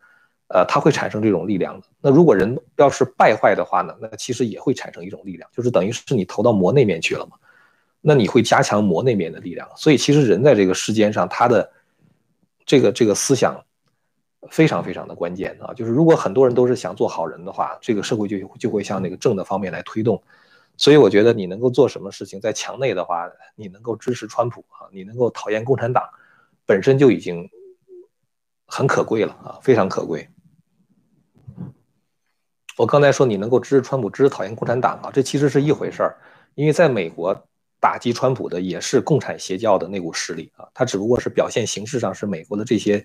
[0.54, 1.86] 呃，他会产生这种力量的。
[2.00, 7.36] 那如果人要是败坏的话呢，那其实也会产生一种力量，就是等于是你投到魔那面去了嘛。
[8.00, 9.68] 那你会加强魔那面的力量。
[9.74, 11.68] 所以其实人在这个世间上，他的
[12.64, 13.60] 这个这个思想
[14.48, 15.74] 非常非常的关键啊。
[15.74, 20.22] 就是如果很多人都是想做好人的话，这个社会就就会向那个正的方面来推动。
[20.76, 26.08] 所以我觉得你能够做什么事情，在墙内的话，你能够支持川普啊，你能够讨厌共产党，
[26.64, 27.50] 本身就已经
[28.66, 30.28] 很可贵了啊，非常可贵。
[32.76, 36.16] 我刚才说你能够支持川普，支持讨厌共产党啊，这其实是一回事儿，
[36.54, 37.34] 因为在美国
[37.80, 43.04] 打击川普的也是共产邪教的那股势力啊，他只不过是表现形式上是美国的这些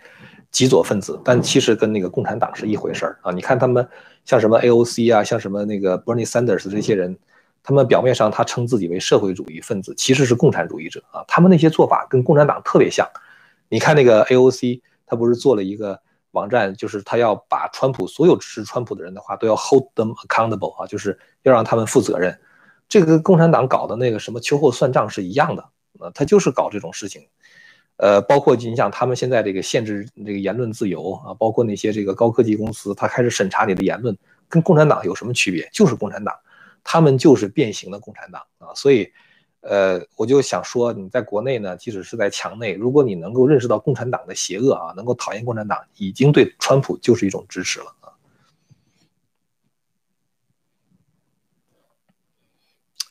[0.51, 3.31] 极左分子，但其实跟那个共产党是一回事儿啊。
[3.31, 3.87] 你看他们
[4.25, 7.17] 像什么 AOC 啊，像什么那个 Bernie Sanders 这些人。
[7.61, 11.23] 他们表面上他称自己为社会主义分子，其实是共产主义者啊。
[11.27, 13.05] 他们那些做法跟共产党特别像。
[13.67, 15.99] 你看那个 AOC，他不是做了一个
[16.31, 22.39] 网站，就是他要把川普所有支持川普的人的话都要 hold them accountable 啊，就是要让他们负责任。
[22.87, 25.61] 这个共产党搞的那个什么秋后算账是一样的
[25.99, 27.27] 啊，他就是搞这种事情。
[27.97, 34.17] 呃，包括你想他们现在这个限制这个言论自由啊，包括那些这个高科技公司，他开始审查你的言论，
[34.47, 35.69] 跟共产党有什么区别？
[35.73, 36.33] 就是共产党。
[36.81, 39.11] 他们就是变形的共产党啊，所以，
[39.61, 48.07] 呃，我就想说，你在国内呢，即使是在墙内，如果你能够认识到共产党的邪恶啊，能够讨厌共产党，已经对川普就是一种支持了啊。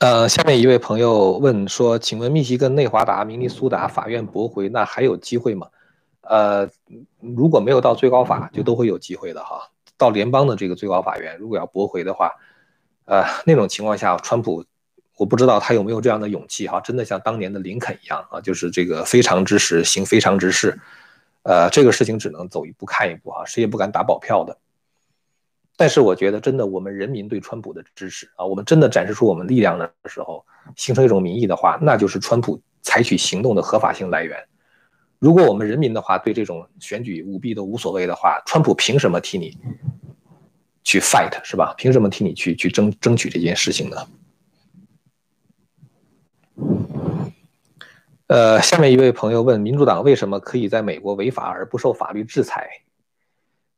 [0.01, 5.69] 呃，下面一位朋友问说，请问密西根、内华达、明尼苏达法院驳回，那还有机会吗？
[6.23, 6.69] 呃，
[7.21, 9.71] 如果没有到最高法，就都会有机会的哈。
[9.97, 12.33] 到联邦的这个最高法院，如果要驳回的话。
[13.11, 14.67] 呃，那种情况下，川普，
[15.19, 20.79] 我不知道他有没有这样的勇气哈，真的像当年的林肯一样啊，就是这个非常之时行非常之事，
[21.43, 24.57] 呃，这个事情只能走一步看一步哈，谁也不敢打保票的。
[25.77, 30.45] 但是我觉得，真的我们人民对川普的支持啊，我们真的展示出我们力量的时候，
[30.77, 34.37] 形成一种民意的话，那就是川普采取行动的合法性来源。
[35.19, 39.57] 如果我们人民的话对这种选举舞弊都无所谓的话，川普凭什么替你？
[40.85, 41.75] 去 fight 是吧？
[41.77, 43.97] 凭什么替你去去争争取这件事情呢？
[48.29, 52.69] 呃，下面一位朋友问：民主党为什么可以在美国违法而不受法律制裁？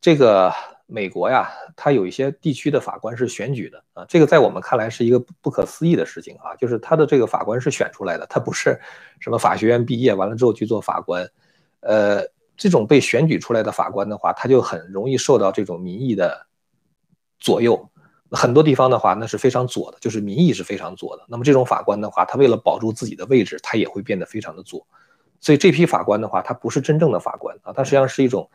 [0.01, 0.53] 这个
[0.87, 8.77] 美国呀，它有一些地区的法官是选举的啊，这个在我们看来是一个不可思议的事情啊，就是他的这个法官是选出来的，他不是
[9.21, 11.25] 什么法学院毕业完了之后去做法官。
[11.81, 12.27] 呃，
[12.57, 16.47] 这种被选举出来的法官的话，他就很容易受到这种民意的。
[17.43, 17.89] 左右
[18.31, 21.25] 很多地方的话，那是非常左的，就是民意是非常左的。
[21.29, 24.87] 那么这种法官的话，他为了保住自己的位置，他也会变得非常的左。
[25.41, 28.49] 所以这批法官的话，他不是真正的法官啊，他实际上是一种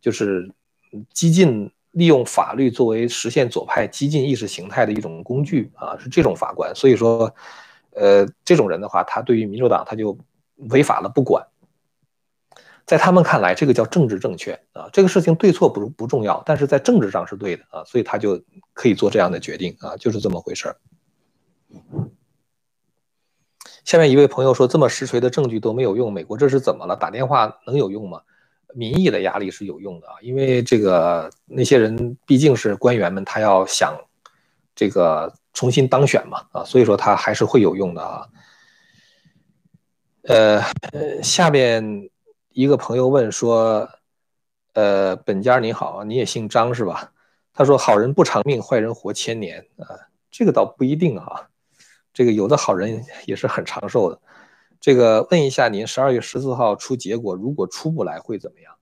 [0.00, 0.50] 就是
[1.12, 6.74] 激进利用法律作为实现左派激进意识形态的一种工具啊，是这种法官。
[6.74, 7.32] 所以说，
[7.92, 10.18] 呃，这种人的话，他对于民主党他就
[10.70, 11.46] 违法了不管，
[12.84, 18.42] 在他们看来，这个叫政治正确啊，这个事情对错不不重要，但是在政治上是对的啊，所以他就
[18.74, 20.76] 可以做这样的决定啊，就是这么回事儿。
[23.84, 26.94] 下面一位朋友说：“这么实锤的证据都没有用，美国这是怎么了？
[26.94, 28.20] 打电话能有用吗？
[28.74, 33.96] 民意的压力是有用的啊，因为这个那些人毕竟是官员们，他要想
[34.74, 38.26] 这个重新当选嘛啊，所以说他还是会有用的啊。”
[40.24, 40.60] 呃
[40.92, 42.08] 呃，下面
[42.54, 43.88] 一个朋友问说
[44.74, 47.12] ：“呃，本家你好，你也姓张是吧？”
[47.54, 49.86] 他说：“好人不长命，坏人活千年啊，
[50.30, 51.48] 这个倒不一定啊。”
[52.12, 54.20] 这个有的好人也是很长寿的。
[54.80, 58.74] 这个问一下您，十二月十四号出结果，如果出不来会怎么样？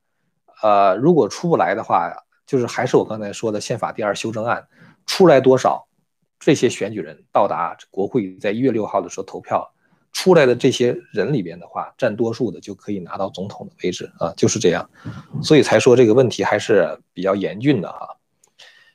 [0.62, 2.12] 呃，如果出不来的话，
[2.46, 4.66] 就是还是我刚才说的宪法第二修正案
[5.06, 5.86] 出来多少，
[6.40, 9.72] 这些选举人到达国会在一月六号的时候投票
[10.12, 14.88] 出来的这些人里边的话，占多数的就可以拿到总统的位置啊，就是这样。
[15.42, 18.08] 所以才说这个问题还是比较严峻的啊。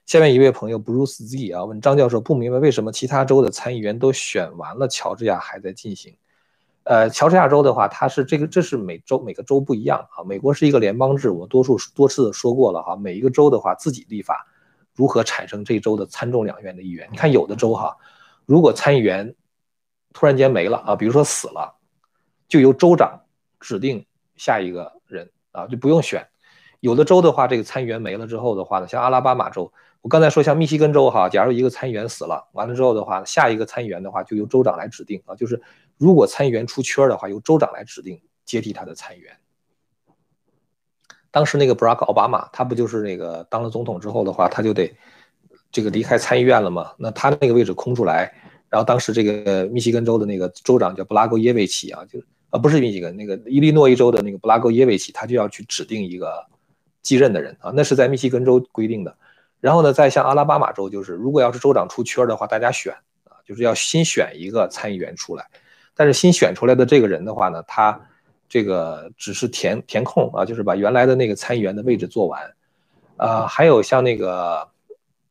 [0.06, 6.16] 下面一位朋友 Bruce Z 啊问张教授不明白为什么其他州的参议员都选完了，乔治亚还在进行。
[6.84, 10.24] 呃，乔治亚州的话，它是这个这是每州每个州不一样啊。
[10.24, 12.96] 美国是一个联邦制，我多数多次说过了哈。
[12.96, 14.46] 每一个州的话自己立法，
[14.94, 17.10] 如何产生这州的参众两院的议员？
[17.12, 17.98] 你看有的州哈，
[18.46, 19.34] 如果参议员
[20.16, 21.76] 突然间没了啊，比如说死了，
[22.48, 23.20] 就由州长
[23.60, 24.06] 指定
[24.38, 26.26] 下一个人啊，就不用选。
[26.80, 29.74] 有的州的话，这个参议员没了之后的话呢，像阿拉巴马州。
[30.02, 35.62] 我刚才说，像密西根州哈，假如一个参议员死了，完了之后的话，下一个参议员的话就由州长来指定啊，就是
[35.98, 39.36] 如果参议员出缺的话，由州长来指定接替他的参议员。
[41.30, 44.96] 当时那个布拉克奥巴马，他不就是那个当了总统之后的话，他就得
[45.72, 46.94] 这个离开参议院了嘛？
[46.98, 48.34] 那他那个位置空出来，
[48.76, 52.20] 然后当时这个密西根州的那个州长叫布拉戈耶维奇啊，就
[52.50, 56.46] 啊不是密西根那个伊利诺伊州的那个布拉戈耶维奇，他就要去指定一个
[57.02, 59.16] 继任的人啊，那是在密西根州规定的。
[59.62, 65.46] 然后呢，再像阿拉巴马州，就是如果要是州长出圈的话，大家选啊，就是要新选一个参议员出来。
[65.96, 67.98] 但是新选出来的这个人的话呢，他
[68.50, 72.42] 这个只是填填空啊，就是把原来的那个参议员的位置做完。
[73.16, 74.68] 啊，还有像那个，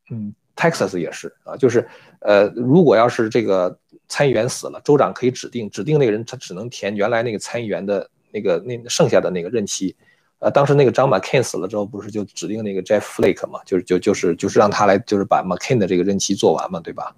[0.09, 1.87] 嗯，Texas 也是啊，就是
[2.19, 9.95] 呃，如果要是这个参议员死了，州长可以指定指定那个人，他只能填原来那个参议员的那个那剩下的那个任期。
[10.39, 17.15] 呃，当时那个张 McCain 死了之后，不是就指定那个 Jeff Flake 嘛，就是就就是就是让他来，就是把 McCain 的这个任期做完嘛，对吧？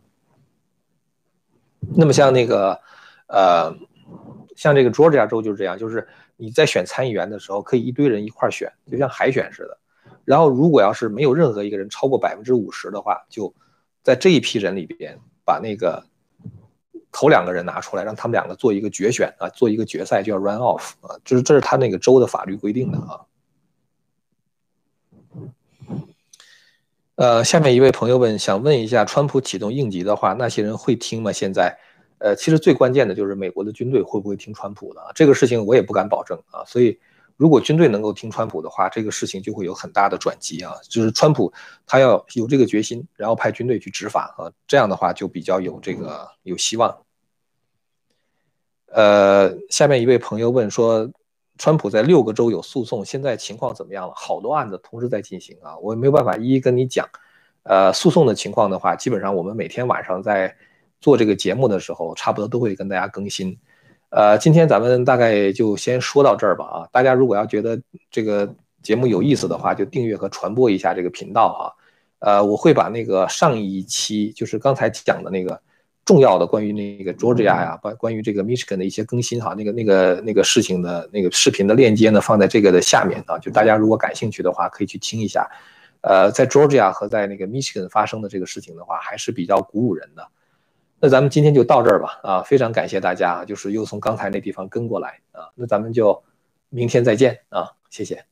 [1.96, 2.80] 那么像那个，
[3.28, 3.76] 呃，
[4.56, 9.78] 像这个 Georgia 州就是这样，就是你在选参议员的时候，可以一堆人一块选，就像海选似的。
[10.24, 13.54] 然后如果要是没有任何一个人超过百分之五十的话，就
[14.08, 16.02] 在这一批人里边把那个。
[17.12, 23.26] 头两个人拿出来，让他们两个做一个决选啊，做一个决赛，就要 run off 啊，这是这是他那个州的法律规定的啊。
[27.16, 31.32] 呃，下面一位朋友问，想问一下，川普启动应急的话，那些人会听吗？
[31.32, 31.80] 现在，
[32.20, 36.64] 呃，其实最关键的就是美国的军队会不会听川普的，这个事情我也不敢保证啊。
[36.68, 37.00] 所以，
[37.38, 40.74] 如果军队能够听川普的话，这个事情就会有很大的转机啊。
[40.90, 41.54] 就是川普
[41.86, 46.98] 他要有这个决心，然后派军队去执法啊，这样的话就比较有这个有希望。
[48.88, 51.12] 呃，下面一位朋友问说，
[51.58, 54.14] 川普在六个州有诉讼，现在情况怎么样了？
[54.16, 57.08] 好多案子同时在进行啊，我也没有办法一一跟你讲。
[57.64, 60.56] 呃，诉讼的情况的话，基本上我们每天晚上在
[61.02, 63.60] 做这个节目的时候，差不多都会跟大家更新。
[64.10, 67.80] 呃，今天咱们大概就先说到这儿吧啊，大家如果要觉得
[68.10, 71.64] 这个节目有意思的话，就订阅和传播一下这个频道啊。
[72.20, 75.62] 呃，我会把那个上一期，就是刚才讲的那个。
[76.08, 85.46] 重要的关于那个 Georgia 呀，关关于这个 Michigan 的一些更新哈，那个那个那个事情的那个视频的链接呢，放在这个的下面啊，就大家如果感兴趣的话，可以去听一下。
[86.00, 90.26] 呃，在 Georgia 和在那个 Michigan 发生的这个事情的话，还是比较鼓舞人的。
[91.00, 96.24] 那咱们今天就到这儿吧啊，非常感谢大家，就是又从刚才那地方跟过来啊，那咱们就
[96.70, 98.26] 明天再见啊，谢谢。